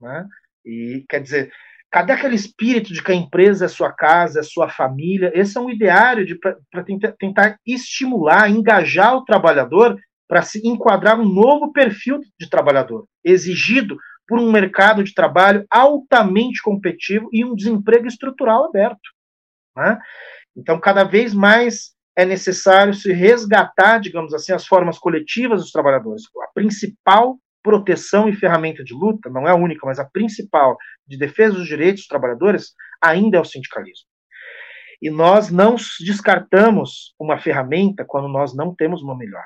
[0.00, 0.26] né?
[0.64, 1.52] E quer dizer,
[1.90, 5.30] cadê aquele espírito de que a empresa é sua casa, é sua família?
[5.34, 9.96] Esse é um ideário para tentar, tentar estimular, engajar o trabalhador
[10.28, 13.96] para se enquadrar um novo perfil de trabalhador, exigido
[14.26, 19.08] por um mercado de trabalho altamente competitivo e um desemprego estrutural aberto.
[19.76, 19.98] Né?
[20.56, 26.22] Então, cada vez mais é necessário se resgatar, digamos assim, as formas coletivas dos trabalhadores.
[26.42, 31.18] A principal proteção e ferramenta de luta, não é a única, mas a principal de
[31.18, 34.06] defesa dos direitos dos trabalhadores, ainda é o sindicalismo.
[35.02, 39.44] E nós não descartamos uma ferramenta quando nós não temos uma melhor.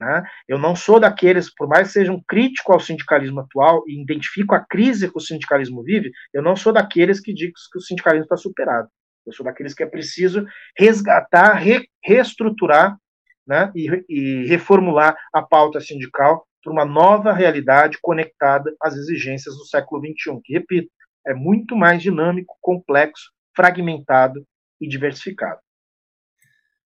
[0.00, 0.22] Né?
[0.46, 4.54] Eu não sou daqueles, por mais que seja um crítico ao sindicalismo atual e identifico
[4.54, 8.26] a crise que o sindicalismo vive, eu não sou daqueles que dizem que o sindicalismo
[8.26, 8.88] está superado.
[9.26, 10.46] Eu sou daqueles que é preciso
[10.78, 12.96] resgatar, re, reestruturar
[13.44, 19.64] né, e, e reformular a pauta sindical para uma nova realidade conectada às exigências do
[19.66, 20.90] século XXI, que, repito,
[21.24, 24.44] é muito mais dinâmico, complexo, fragmentado
[24.80, 25.60] e diversificado.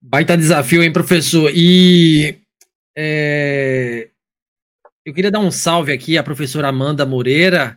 [0.01, 1.51] Baita desafio, hein, professor?
[1.53, 2.39] E
[2.97, 4.09] é,
[5.05, 7.77] eu queria dar um salve aqui à professora Amanda Moreira,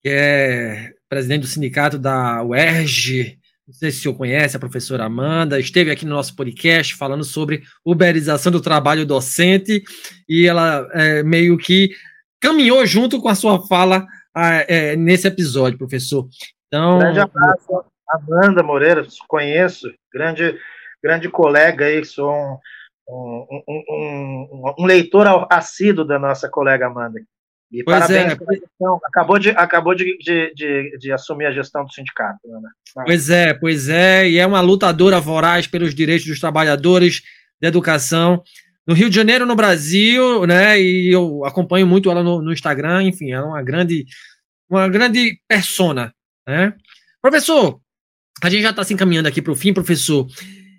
[0.00, 3.37] que é presidente do sindicato da UERJ.
[3.68, 7.22] Não sei se o senhor conhece a professora Amanda, esteve aqui no nosso podcast falando
[7.22, 9.84] sobre uberização do trabalho docente
[10.26, 11.90] e ela é, meio que
[12.40, 16.26] caminhou junto com a sua fala é, nesse episódio, professor.
[16.66, 20.58] Então, grande abraço, Amanda Moreira, conheço, grande,
[21.02, 22.32] grande colega aí, sou
[23.06, 27.20] um, um, um, um leitor assíduo da nossa colega Amanda.
[27.70, 28.36] E pois parabéns é.
[28.36, 29.00] pela gestão.
[29.04, 32.38] Acabou, de, acabou de, de, de, de assumir a gestão do sindicato.
[32.44, 32.70] Né?
[33.04, 34.28] Pois é, pois é.
[34.28, 37.22] E é uma lutadora voraz pelos direitos dos trabalhadores
[37.60, 38.42] da educação
[38.86, 40.80] no Rio de Janeiro, no Brasil, né?
[40.80, 43.02] E eu acompanho muito ela no, no Instagram.
[43.02, 44.06] Enfim, ela é uma grande,
[44.68, 46.14] uma grande persona,
[46.46, 46.72] né?
[47.20, 47.78] Professor,
[48.42, 50.26] a gente já está se encaminhando aqui para o fim, professor.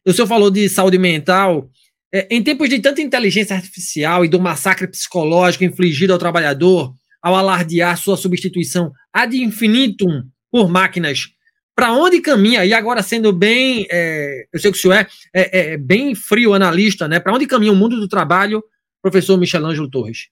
[0.03, 1.69] O senhor falou de saúde mental.
[2.11, 7.35] É, em tempos de tanta inteligência artificial e do massacre psicológico infligido ao trabalhador ao
[7.35, 11.27] alardear sua substituição ad infinitum por máquinas,
[11.75, 12.65] para onde caminha?
[12.65, 16.53] E agora sendo bem, é, eu sei que o senhor é, é, é bem frio
[16.53, 17.19] analista, né?
[17.19, 18.63] Para onde caminha o mundo do trabalho,
[19.01, 20.29] professor Michelangelo Torres?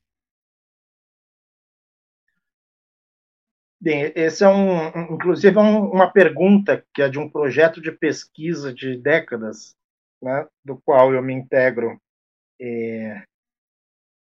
[3.80, 7.92] Bem, esse é um, inclusive, é um, uma pergunta que é de um projeto de
[7.92, 9.76] pesquisa de décadas
[10.22, 12.00] né, do qual eu me integro
[12.60, 13.24] é,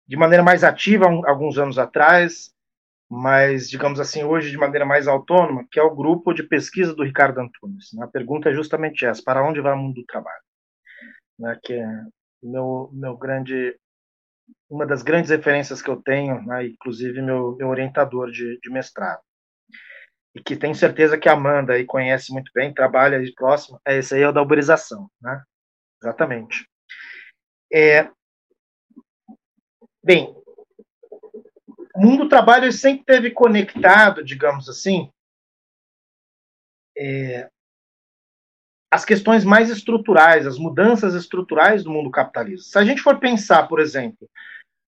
[0.07, 2.51] de maneira mais ativa alguns anos atrás,
[3.09, 7.03] mas, digamos assim, hoje de maneira mais autônoma, que é o grupo de pesquisa do
[7.03, 7.89] Ricardo Antunes.
[7.93, 8.03] Né?
[8.03, 10.41] A pergunta é justamente essa: para onde vai o mundo do trabalho?
[11.39, 11.57] Né?
[11.63, 12.03] Que é
[12.43, 13.77] meu, meu grande,
[14.69, 16.67] uma das grandes referências que eu tenho, né?
[16.67, 19.21] inclusive meu, meu orientador de, de mestrado
[20.37, 23.97] e que tenho certeza que a Amanda aí conhece muito bem, trabalha aí próximo, é
[23.97, 25.41] esse aí é o da uberização, né?
[26.01, 26.67] Exatamente.
[27.73, 28.09] É,
[30.03, 30.35] bem,
[31.95, 35.11] o mundo do trabalho sempre teve conectado, digamos assim,
[36.97, 37.49] é,
[38.91, 42.69] as questões mais estruturais, as mudanças estruturais do mundo capitalista.
[42.69, 44.29] Se a gente for pensar, por exemplo,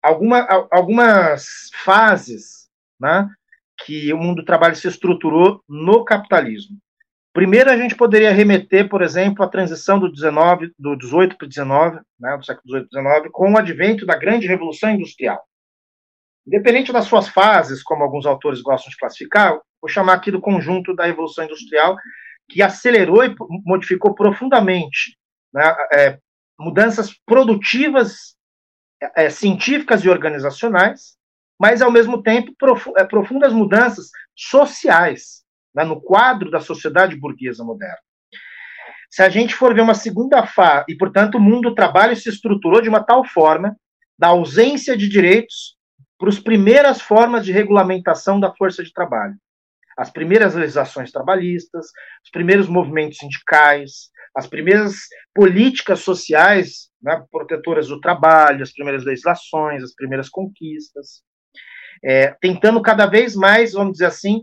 [0.02, 2.68] alguma, algumas fases
[3.00, 3.28] né,
[3.84, 6.78] que o mundo do trabalho se estruturou no capitalismo.
[7.36, 11.48] Primeiro, a gente poderia remeter, por exemplo, à transição do 19, do 18 para o
[11.48, 15.44] 19, né, do século 18 e 19, com o advento da grande revolução industrial.
[16.46, 19.50] Independente das suas fases, como alguns autores gostam de classificar,
[19.82, 21.98] vou chamar aqui do conjunto da revolução industrial,
[22.48, 25.18] que acelerou e modificou profundamente
[25.52, 26.18] né, é,
[26.58, 28.34] mudanças produtivas,
[29.14, 31.18] é, científicas e organizacionais,
[31.60, 32.54] mas, ao mesmo tempo,
[32.96, 35.44] é, profundas mudanças sociais
[35.76, 37.98] né, no quadro da sociedade burguesa moderna.
[39.10, 42.28] Se a gente for ver uma segunda fase, e portanto o mundo do trabalho se
[42.30, 43.76] estruturou de uma tal forma
[44.18, 45.76] da ausência de direitos
[46.18, 49.34] para as primeiras formas de regulamentação da força de trabalho.
[49.96, 51.86] As primeiras legislações trabalhistas,
[52.24, 54.94] os primeiros movimentos sindicais, as primeiras
[55.34, 61.22] políticas sociais né, protetoras do trabalho, as primeiras legislações, as primeiras conquistas,
[62.04, 64.42] é, tentando cada vez mais, vamos dizer assim,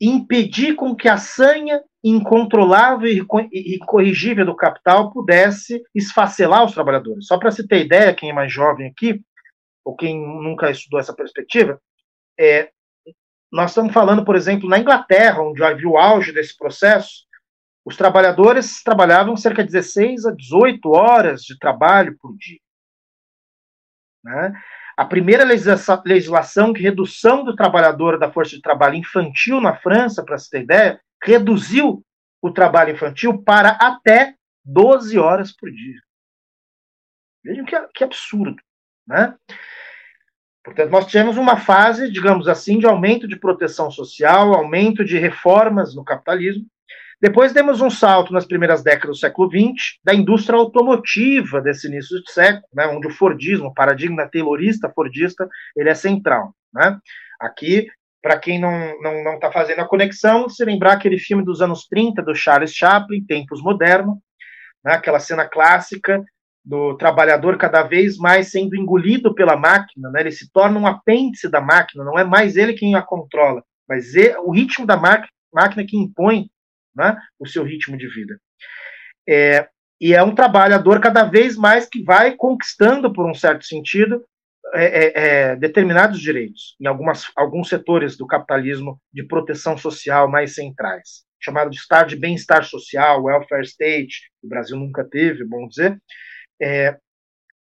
[0.00, 7.26] impedir com que a sanha incontrolável e incorrigível do capital pudesse esfacelar os trabalhadores.
[7.26, 9.20] Só para se ter ideia, quem é mais jovem aqui,
[9.84, 11.80] ou quem nunca estudou essa perspectiva,
[12.38, 12.70] é,
[13.50, 17.26] nós estamos falando, por exemplo, na Inglaterra, onde havia o auge desse processo,
[17.84, 22.60] os trabalhadores trabalhavam cerca de 16 a 18 horas de trabalho por dia.
[24.22, 24.52] Né?
[24.98, 30.36] A primeira legislação de redução do trabalhador da força de trabalho infantil na França, para
[30.36, 32.04] se ter ideia, reduziu
[32.42, 34.34] o trabalho infantil para até
[34.64, 36.00] 12 horas por dia.
[37.44, 38.60] Vejam que, que absurdo.
[39.06, 39.36] Né?
[40.64, 45.94] Portanto, nós tivemos uma fase, digamos assim, de aumento de proteção social, aumento de reformas
[45.94, 46.66] no capitalismo,
[47.20, 52.22] depois demos um salto nas primeiras décadas do século XX, da indústria automotiva desse início
[52.22, 56.54] de século, né, onde o Fordismo, o paradigma taylorista Fordista, ele é central.
[56.72, 56.96] Né?
[57.40, 57.88] Aqui,
[58.22, 61.60] para quem não está não, não tá fazendo a conexão, se lembrar aquele filme dos
[61.60, 64.16] anos 30 do Charles Chaplin, Tempos Modernos,
[64.84, 66.22] né, aquela cena clássica
[66.64, 71.50] do trabalhador cada vez mais sendo engolido pela máquina, né, ele se torna um apêndice
[71.50, 75.84] da máquina, não é mais ele quem a controla, mas ele, o ritmo da máquina
[75.84, 76.48] que impõe
[76.98, 78.38] né, o seu ritmo de vida.
[79.26, 79.68] É,
[80.00, 84.24] e é um trabalhador cada vez mais que vai conquistando, por um certo sentido,
[84.74, 90.54] é, é, é, determinados direitos em algumas, alguns setores do capitalismo de proteção social mais
[90.54, 95.66] centrais, chamado de estado de bem-estar social, welfare state, que o Brasil nunca teve, bom
[95.68, 95.98] dizer.
[96.60, 96.96] É,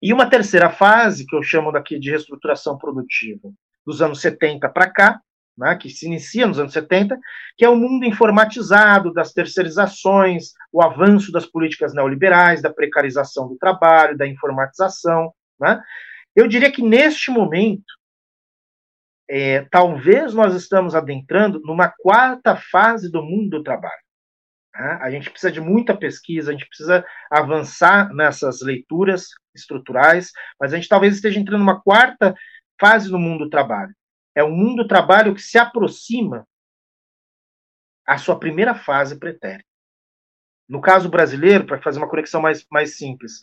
[0.01, 3.51] e uma terceira fase, que eu chamo daqui de reestruturação produtiva,
[3.85, 5.21] dos anos 70 para cá,
[5.57, 7.17] né, que se inicia nos anos 70,
[7.57, 13.57] que é o mundo informatizado das terceirizações, o avanço das políticas neoliberais, da precarização do
[13.57, 15.33] trabalho, da informatização.
[15.59, 15.81] Né?
[16.35, 17.85] Eu diria que neste momento,
[19.29, 24.01] é, talvez nós estamos adentrando numa quarta fase do mundo do trabalho.
[24.75, 24.99] Né?
[25.01, 30.75] A gente precisa de muita pesquisa, a gente precisa avançar nessas leituras estruturais, mas a
[30.75, 32.35] gente talvez esteja entrando numa quarta
[32.79, 33.91] fase do mundo do trabalho
[34.37, 36.47] é um mundo do trabalho que se aproxima
[38.05, 39.65] à sua primeira fase pretérita.
[40.69, 43.41] No caso brasileiro, para fazer uma conexão mais, mais simples,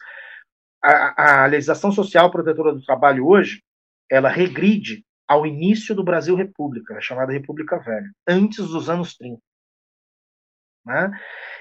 [0.80, 3.60] a, a legislação social protetora do trabalho hoje,
[4.08, 9.42] ela regride ao início do Brasil República, a chamada República Velha, antes dos anos 30.
[10.86, 11.10] Né?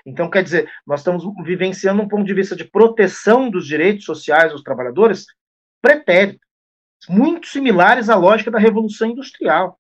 [0.06, 4.52] Então, quer dizer, nós estamos vivenciando um ponto de vista de proteção dos direitos sociais
[4.52, 5.26] dos trabalhadores
[5.82, 6.46] pretérito
[7.10, 9.80] muito similares à lógica da Revolução Industrial.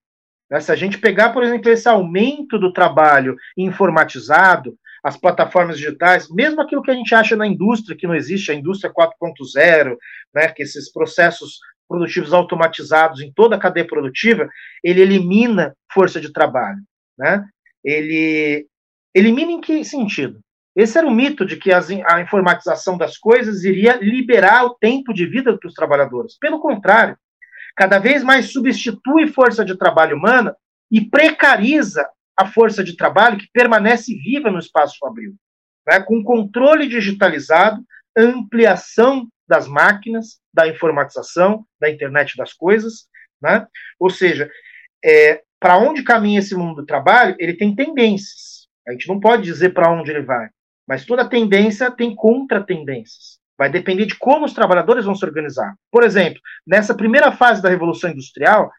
[0.49, 0.59] Né?
[0.59, 6.61] Se a gente pegar, por exemplo, esse aumento do trabalho informatizado, as plataformas digitais, mesmo
[6.61, 9.97] aquilo que a gente acha na indústria, que não existe, a indústria 4.0,
[10.33, 14.49] né, que esses processos produtivos automatizados em toda a cadeia produtiva,
[14.83, 16.79] ele elimina força de trabalho.
[17.17, 17.45] Né?
[17.83, 18.65] Ele
[19.13, 20.39] elimina em que sentido?
[20.75, 25.13] Esse era o mito de que as, a informatização das coisas iria liberar o tempo
[25.13, 26.37] de vida dos trabalhadores.
[26.37, 27.17] Pelo contrário,
[27.75, 30.55] cada vez mais substitui força de trabalho humana
[30.91, 35.35] e precariza a força de trabalho que permanece viva no espaço fabril,
[35.87, 37.83] né, com controle digitalizado,
[38.17, 43.07] ampliação das máquinas, da informatização, da internet das coisas,
[43.41, 43.67] né?
[43.99, 44.49] ou seja,
[45.03, 48.67] é, para onde caminha esse mundo do trabalho, ele tem tendências.
[48.87, 50.49] A gente não pode dizer para onde ele vai.
[50.87, 53.39] Mas toda tendência tem contratendências.
[53.57, 55.75] Vai depender de como os trabalhadores vão se organizar.
[55.91, 58.71] Por exemplo, nessa primeira fase da Revolução Industrial,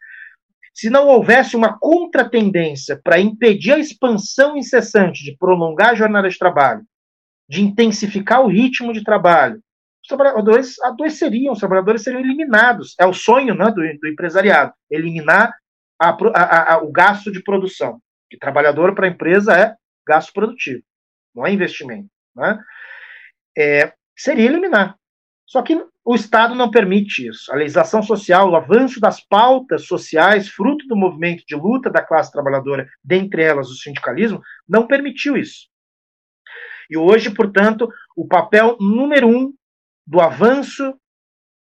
[0.73, 6.37] se não houvesse uma contratendência para impedir a expansão incessante de prolongar a jornada de
[6.37, 6.83] trabalho,
[7.47, 9.61] de intensificar o ritmo de trabalho,
[10.03, 12.93] os trabalhadores adoeceriam, os trabalhadores seriam eliminados.
[12.99, 15.51] É o sonho né, do, do empresariado, eliminar
[15.99, 17.99] a, a, a, o gasto de produção.
[18.29, 19.75] Que trabalhador para a empresa é
[20.05, 20.83] gasto produtivo
[21.35, 22.59] não é investimento, né?
[23.57, 24.97] É, seria eliminar.
[25.45, 27.51] Só que o Estado não permite isso.
[27.51, 32.31] A legislação social, o avanço das pautas sociais, fruto do movimento de luta da classe
[32.31, 35.67] trabalhadora, dentre elas o sindicalismo, não permitiu isso.
[36.89, 39.53] E hoje, portanto, o papel número um
[40.05, 40.95] do avanço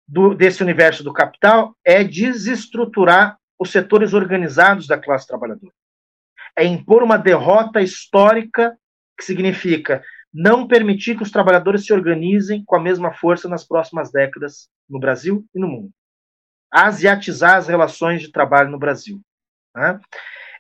[0.07, 5.73] do, desse universo do capital é desestruturar os setores organizados da classe trabalhadora.
[6.57, 8.77] É impor uma derrota histórica
[9.17, 10.03] que significa
[10.33, 15.01] não permitir que os trabalhadores se organizem com a mesma força nas próximas décadas no
[15.01, 15.91] Brasil e no mundo.
[16.71, 19.21] Asiatizar as relações de trabalho no Brasil.
[19.75, 19.99] Né?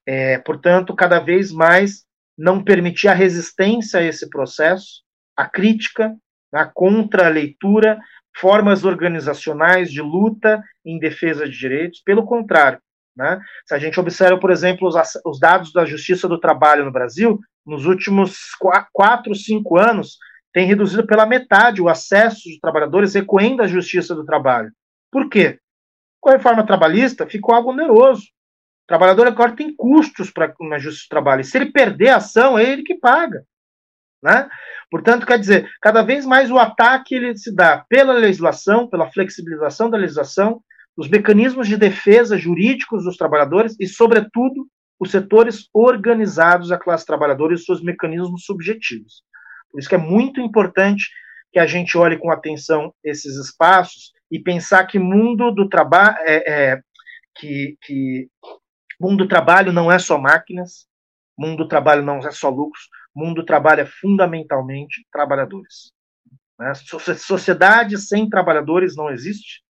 [0.06, 2.06] É, portanto, cada vez mais
[2.38, 5.02] não permitir a resistência a esse processo,
[5.36, 6.16] a crítica,
[6.52, 7.98] a contra-leitura,
[8.34, 12.00] formas organizacionais de luta em defesa de direitos.
[12.00, 12.80] Pelo contrário,
[13.16, 13.40] né?
[13.66, 14.94] se a gente observa, por exemplo, os,
[15.24, 18.38] os dados da Justiça do Trabalho no Brasil, nos últimos
[18.92, 20.18] quatro, cinco anos,
[20.52, 24.70] tem reduzido pela metade o acesso de trabalhadores recorrendo à justiça do trabalho.
[25.10, 25.58] Por quê?
[26.20, 28.22] Com a reforma trabalhista, ficou algo oneroso.
[28.22, 31.40] O trabalhador agora tem custos para na justiça do trabalho.
[31.40, 33.44] E se ele perder a ação, é ele que paga.
[34.22, 34.48] Né?
[34.90, 39.90] Portanto, quer dizer, cada vez mais o ataque ele se dá pela legislação, pela flexibilização
[39.90, 40.62] da legislação,
[40.96, 44.66] os mecanismos de defesa jurídicos dos trabalhadores e, sobretudo,
[44.98, 49.22] os setores organizados da classe trabalhadora e seus mecanismos subjetivos.
[49.70, 51.10] Por isso que é muito importante
[51.52, 56.44] que a gente olhe com atenção esses espaços e pensar que mundo do trabalho é,
[56.46, 56.80] é,
[57.34, 58.28] que, que
[59.00, 60.86] mundo do trabalho não é só máquinas,
[61.38, 65.92] mundo do trabalho não é só lucros, mundo do trabalho é fundamentalmente trabalhadores.
[66.58, 66.72] Né?
[66.74, 69.62] Sociedade sem trabalhadores não existe,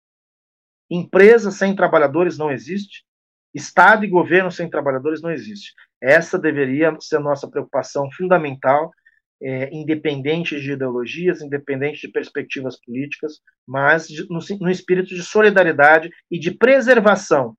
[0.89, 3.04] empresa sem trabalhadores não existe,
[3.55, 5.73] Estado e governo sem trabalhadores não existe.
[6.01, 8.91] Essa deveria ser a nossa preocupação fundamental,
[9.41, 16.09] é, independente de ideologias, independente de perspectivas políticas, mas de, no, no espírito de solidariedade
[16.29, 17.55] e de preservação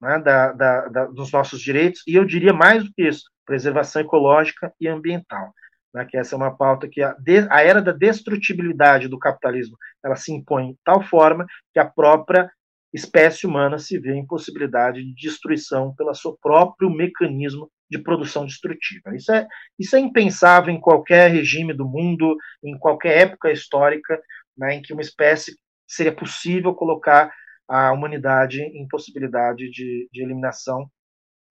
[0.00, 4.00] né, da, da, da, dos nossos direitos, e eu diria mais do que isso, preservação
[4.00, 5.52] ecológica e ambiental.
[5.94, 9.76] Né, que essa é uma pauta que a, de, a era da destrutibilidade do capitalismo
[10.02, 12.50] ela se impõe de tal forma que a própria
[12.92, 19.14] espécie humana se vê em possibilidade de destruição pelo seu próprio mecanismo de produção destrutiva.
[19.14, 19.46] Isso é,
[19.78, 24.20] isso é impensável em qualquer regime do mundo, em qualquer época histórica,
[24.56, 27.32] né, em que uma espécie seria possível colocar
[27.68, 30.90] a humanidade em possibilidade de, de eliminação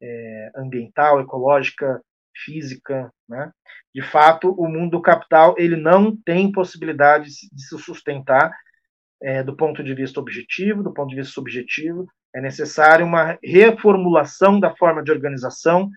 [0.02, 2.02] é, ambiental, ecológica,
[2.44, 3.12] física.
[3.28, 3.52] Né?
[3.94, 8.52] De fato, o mundo do capital ele não tem possibilidade de se sustentar
[9.22, 12.08] é, do ponto de vista objetivo, do ponto de vista subjetivo.
[12.34, 15.90] É necessário uma reformulação da forma de organização,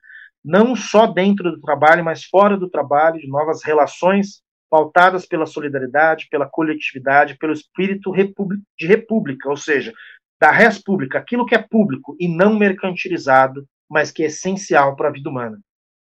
[0.44, 6.26] não só dentro do trabalho, mas fora do trabalho, de novas relações pautadas pela solidariedade,
[6.30, 9.92] pela coletividade, pelo espírito de república, ou seja,
[10.40, 15.08] da res pública, aquilo que é público e não mercantilizado, mas que é essencial para
[15.08, 15.58] a vida humana.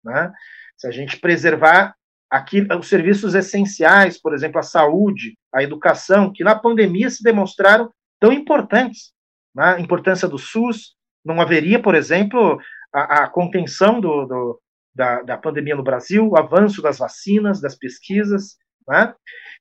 [0.04, 0.32] Né?
[0.78, 1.94] Se a gente preservar
[2.34, 7.94] aqui os serviços essenciais, por exemplo, a saúde, a educação, que na pandemia se demonstraram
[8.20, 9.14] tão importantes,
[9.54, 9.76] né?
[9.76, 12.60] a importância do SUS, não haveria, por exemplo,
[12.92, 14.60] a, a contenção do, do,
[14.96, 18.58] da, da pandemia no Brasil, o avanço das vacinas, das pesquisas.
[18.88, 19.14] Né?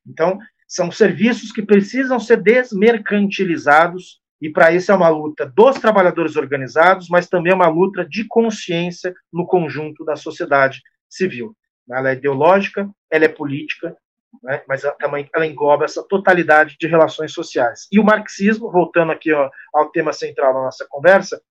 [0.07, 6.35] Então, são serviços que precisam ser desmercantilizados, e para isso é uma luta dos trabalhadores
[6.35, 11.55] organizados, mas também é uma luta de consciência no conjunto da sociedade civil.
[11.89, 13.95] Ela é ideológica, ela é política,
[14.41, 14.61] né?
[14.67, 17.87] mas ela, também ela engloba essa totalidade de relações sociais.
[17.91, 21.41] E o marxismo, voltando aqui ó, ao tema central da nossa conversa,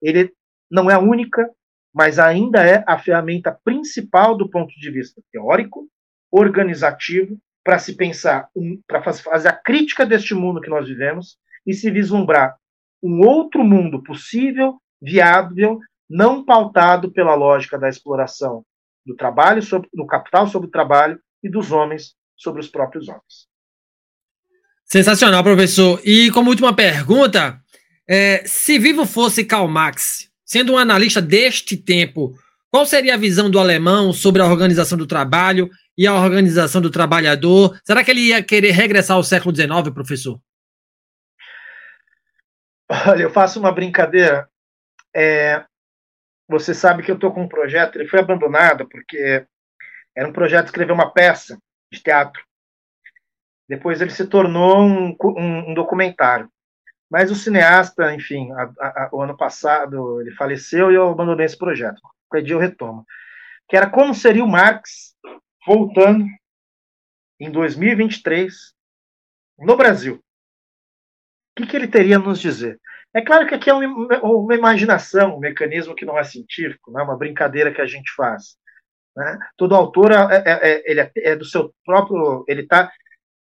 [0.00, 0.32] ele
[0.70, 1.50] não é a única
[1.92, 5.88] mas ainda é a ferramenta principal do ponto de vista teórico,
[6.30, 11.36] organizativo, para se pensar, um, para fazer a crítica deste mundo que nós vivemos
[11.66, 12.56] e se vislumbrar
[13.02, 15.78] um outro mundo possível, viável,
[16.08, 18.64] não pautado pela lógica da exploração
[19.04, 23.48] do trabalho, sobre, do capital sobre o trabalho e dos homens sobre os próprios homens.
[24.84, 26.00] Sensacional, professor.
[26.04, 27.60] E como última pergunta,
[28.08, 32.34] é, se vivo fosse Karl Marx, Sendo um analista deste tempo,
[32.72, 36.90] qual seria a visão do alemão sobre a organização do trabalho e a organização do
[36.90, 37.78] trabalhador?
[37.84, 40.40] Será que ele ia querer regressar ao século XIX, professor?
[43.06, 44.48] Olha, eu faço uma brincadeira.
[45.14, 45.64] É,
[46.50, 49.46] você sabe que eu estou com um projeto, ele foi abandonado porque
[50.16, 51.56] era um projeto de escrever uma peça
[51.92, 52.42] de teatro.
[53.68, 56.50] Depois ele se tornou um, um, um documentário.
[57.08, 61.56] Mas o cineasta, enfim, a, a, o ano passado ele faleceu e eu abandonei esse
[61.56, 62.00] projeto.
[62.28, 63.06] Qualquer dia eu retomo.
[63.68, 65.14] Que era como seria o Marx
[65.64, 66.24] voltando
[67.38, 68.74] em 2023
[69.58, 70.16] no Brasil.
[70.16, 72.80] O que, que ele teria a nos dizer?
[73.14, 77.02] É claro que aqui é uma, imaginação, um mecanismo que não é científico, não é
[77.02, 78.56] uma brincadeira que a gente faz.
[79.16, 79.38] Né?
[79.56, 82.90] Todo autor é, é, é, ele é, é do seu próprio, ele está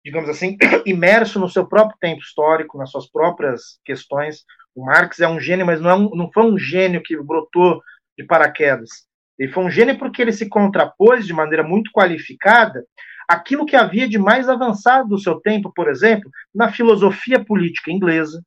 [0.07, 0.57] digamos assim,
[0.87, 4.45] imerso no seu próprio tempo histórico, nas suas próprias questões.
[4.73, 7.83] O Marx é um gênio, mas não, é um, não foi um gênio que brotou
[8.17, 8.89] de paraquedas.
[9.37, 12.85] Ele foi um gênio porque ele se contrapôs de maneira muito qualificada
[13.29, 18.41] aquilo que havia de mais avançado do seu tempo, por exemplo, na filosofia política inglesa,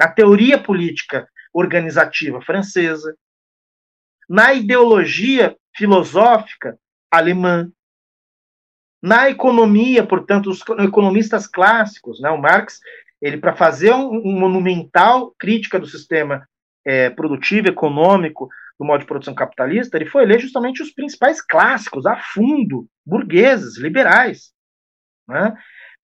[0.00, 3.14] na teoria política organizativa francesa,
[4.26, 6.78] na ideologia filosófica
[7.10, 7.70] alemã,
[9.02, 12.80] na economia, portanto, os economistas clássicos, né, o Marx,
[13.20, 16.48] ele para fazer um, um, monumental crítica do sistema
[16.86, 18.48] é, produtivo, econômico,
[18.78, 23.76] do modo de produção capitalista, ele foi ler justamente os principais clássicos, a fundo, burgueses,
[23.76, 24.52] liberais.
[25.28, 25.54] Né?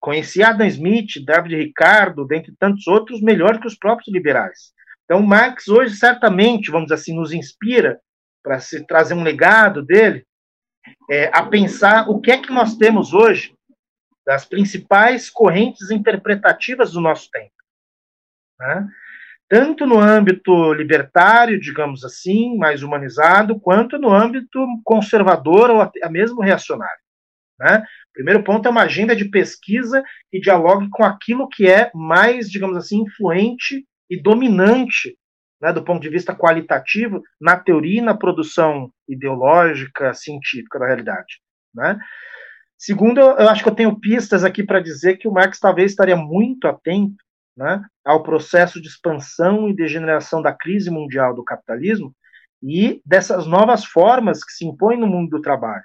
[0.07, 4.73] Conhecia Adam Smith, David Ricardo, dentre tantos outros, melhor que os próprios liberais.
[5.05, 8.01] Então, Marx hoje certamente, vamos assim, nos inspira
[8.41, 10.25] para se trazer um legado dele,
[11.11, 13.53] é, a pensar o que é que nós temos hoje
[14.25, 17.51] das principais correntes interpretativas do nosso tempo.
[18.61, 18.87] Né?
[19.49, 26.41] Tanto no âmbito libertário, digamos assim, mais humanizado, quanto no âmbito conservador ou até mesmo
[26.43, 27.01] reacionário.
[27.59, 27.85] Né?
[28.17, 32.75] Primeiro ponto é uma agenda de pesquisa que dialogue com aquilo que é mais, digamos
[32.79, 35.14] assim, influente e dominante
[35.61, 41.43] né, do ponto de vista qualitativo, na teoria e na produção ideológica, científica da realidade.
[41.75, 42.01] Né?
[42.79, 46.17] Segundo, eu acho que eu tenho pistas aqui para dizer que o Marx talvez estaria
[46.17, 47.23] muito atento
[47.55, 52.17] né, ao processo de expansão e degeneração da crise mundial do capitalismo
[52.62, 55.85] e dessas novas formas que se impõem no mundo do trabalho,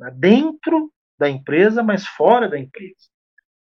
[0.00, 0.90] né, dentro
[1.20, 2.96] da empresa, mas fora da empresa,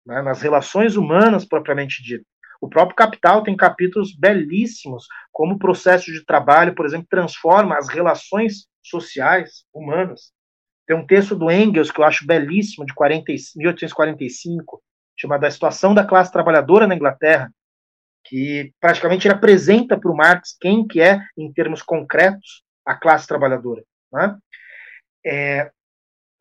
[0.06, 2.24] né, nas relações humanas propriamente dito.
[2.58, 7.88] O próprio Capital tem capítulos belíssimos, como o processo de trabalho, por exemplo, transforma as
[7.88, 10.32] relações sociais humanas.
[10.86, 14.82] Tem um texto do Engels que eu acho belíssimo, de 40, 1845,
[15.14, 17.52] chamado A Situação da Classe Trabalhadora na Inglaterra,
[18.24, 23.26] que praticamente ele apresenta para o Marx quem que é, em termos concretos, a classe
[23.26, 23.82] trabalhadora.
[24.10, 24.38] Né?
[25.26, 25.70] É,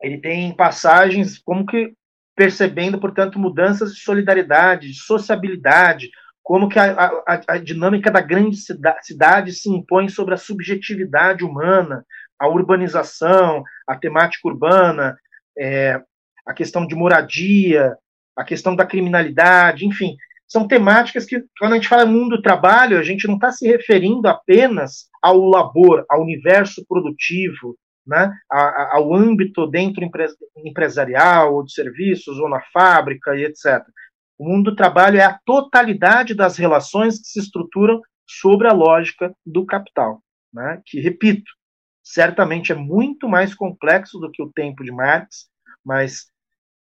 [0.04, 1.94] ele tem passagens como que
[2.36, 6.10] percebendo, portanto, mudanças de solidariedade, de sociabilidade,
[6.42, 6.92] como que a,
[7.26, 8.56] a, a dinâmica da grande
[9.02, 12.04] cidade se impõe sobre a subjetividade humana,
[12.38, 15.16] a urbanização, a temática urbana,
[15.56, 16.00] é,
[16.46, 17.96] a questão de moradia,
[18.36, 22.98] a questão da criminalidade, enfim, são temáticas que, quando a gente fala mundo do trabalho,
[22.98, 27.76] a gente não está se referindo apenas ao labor, ao universo produtivo,
[28.06, 30.08] né, ao âmbito dentro
[30.56, 33.82] empresarial, ou de serviços, ou na fábrica e etc.
[34.38, 39.34] O mundo do trabalho é a totalidade das relações que se estruturam sobre a lógica
[39.44, 41.50] do capital, né, que, repito,
[42.02, 45.48] certamente é muito mais complexo do que o tempo de Marx,
[45.84, 46.26] mas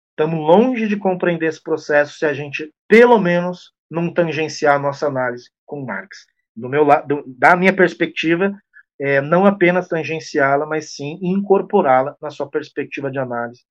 [0.09, 5.07] estamos longe de compreender esse processo se a gente, pelo menos, não tangenciar a nossa
[5.07, 6.25] análise com Marx.
[6.55, 8.55] Do meu lado, da minha perspectiva,
[9.03, 13.61] é, não apenas tangenciá-la, mas sim incorporá-la na sua perspectiva de análise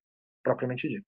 [0.44, 1.06] propriamente dita.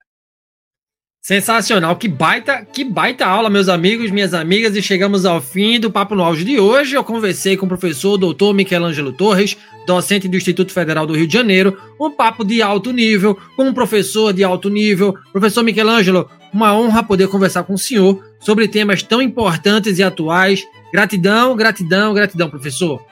[1.20, 5.90] Sensacional, que baita, que baita aula, meus amigos, minhas amigas, e chegamos ao fim do
[5.90, 6.94] Papo no Auge de hoje.
[6.94, 8.54] Eu conversei com o professor Dr.
[8.54, 13.38] Michelangelo Torres, docente do Instituto Federal do Rio de Janeiro, um papo de alto nível,
[13.56, 15.14] com um professor de alto nível.
[15.32, 20.62] Professor Michelangelo, uma honra poder conversar com o senhor sobre temas tão importantes e atuais.
[20.92, 23.02] Gratidão, gratidão, gratidão, professor.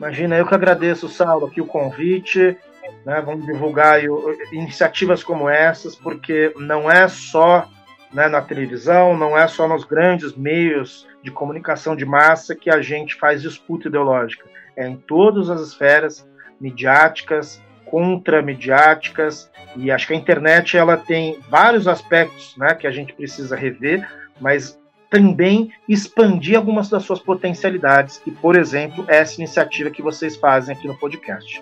[0.00, 2.56] Imagina, eu que agradeço, Saulo, aqui o convite
[3.04, 4.00] né, vamos divulgar
[4.50, 7.68] iniciativas como essas, porque não é só
[8.10, 12.80] né, na televisão, não é só nos grandes meios de comunicação de massa que a
[12.80, 14.48] gente faz disputa ideológica.
[14.74, 16.26] É em todas as esferas
[16.58, 23.12] midiáticas, contra-midiáticas, e acho que a internet ela tem vários aspectos né, que a gente
[23.12, 24.08] precisa rever,
[24.40, 24.79] mas
[25.10, 30.86] também expandir algumas das suas potencialidades, e, por exemplo, essa iniciativa que vocês fazem aqui
[30.86, 31.60] no podcast.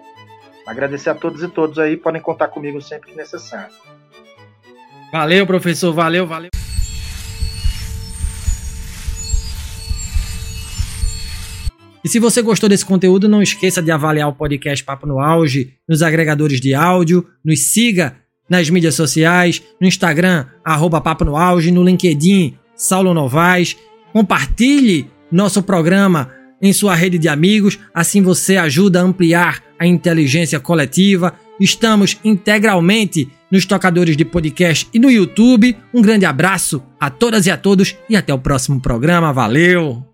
[0.67, 3.75] Agradecer a todos e todos aí, podem contar comigo sempre que necessário.
[5.11, 6.51] Valeu, professor, valeu, valeu.
[12.05, 15.75] E se você gostou desse conteúdo, não esqueça de avaliar o podcast Papo no Auge
[15.89, 18.17] nos agregadores de áudio, nos siga
[18.49, 23.76] nas mídias sociais, no Instagram, arroba Papo no Auge, no LinkedIn, Saulo Novaes.
[24.12, 26.31] Compartilhe nosso programa
[26.62, 31.35] em sua rede de amigos, assim você ajuda a ampliar a inteligência coletiva.
[31.61, 35.76] Estamos integralmente nos tocadores de podcast e no YouTube.
[35.93, 39.33] Um grande abraço a todas e a todos e até o próximo programa.
[39.33, 40.08] Valeu!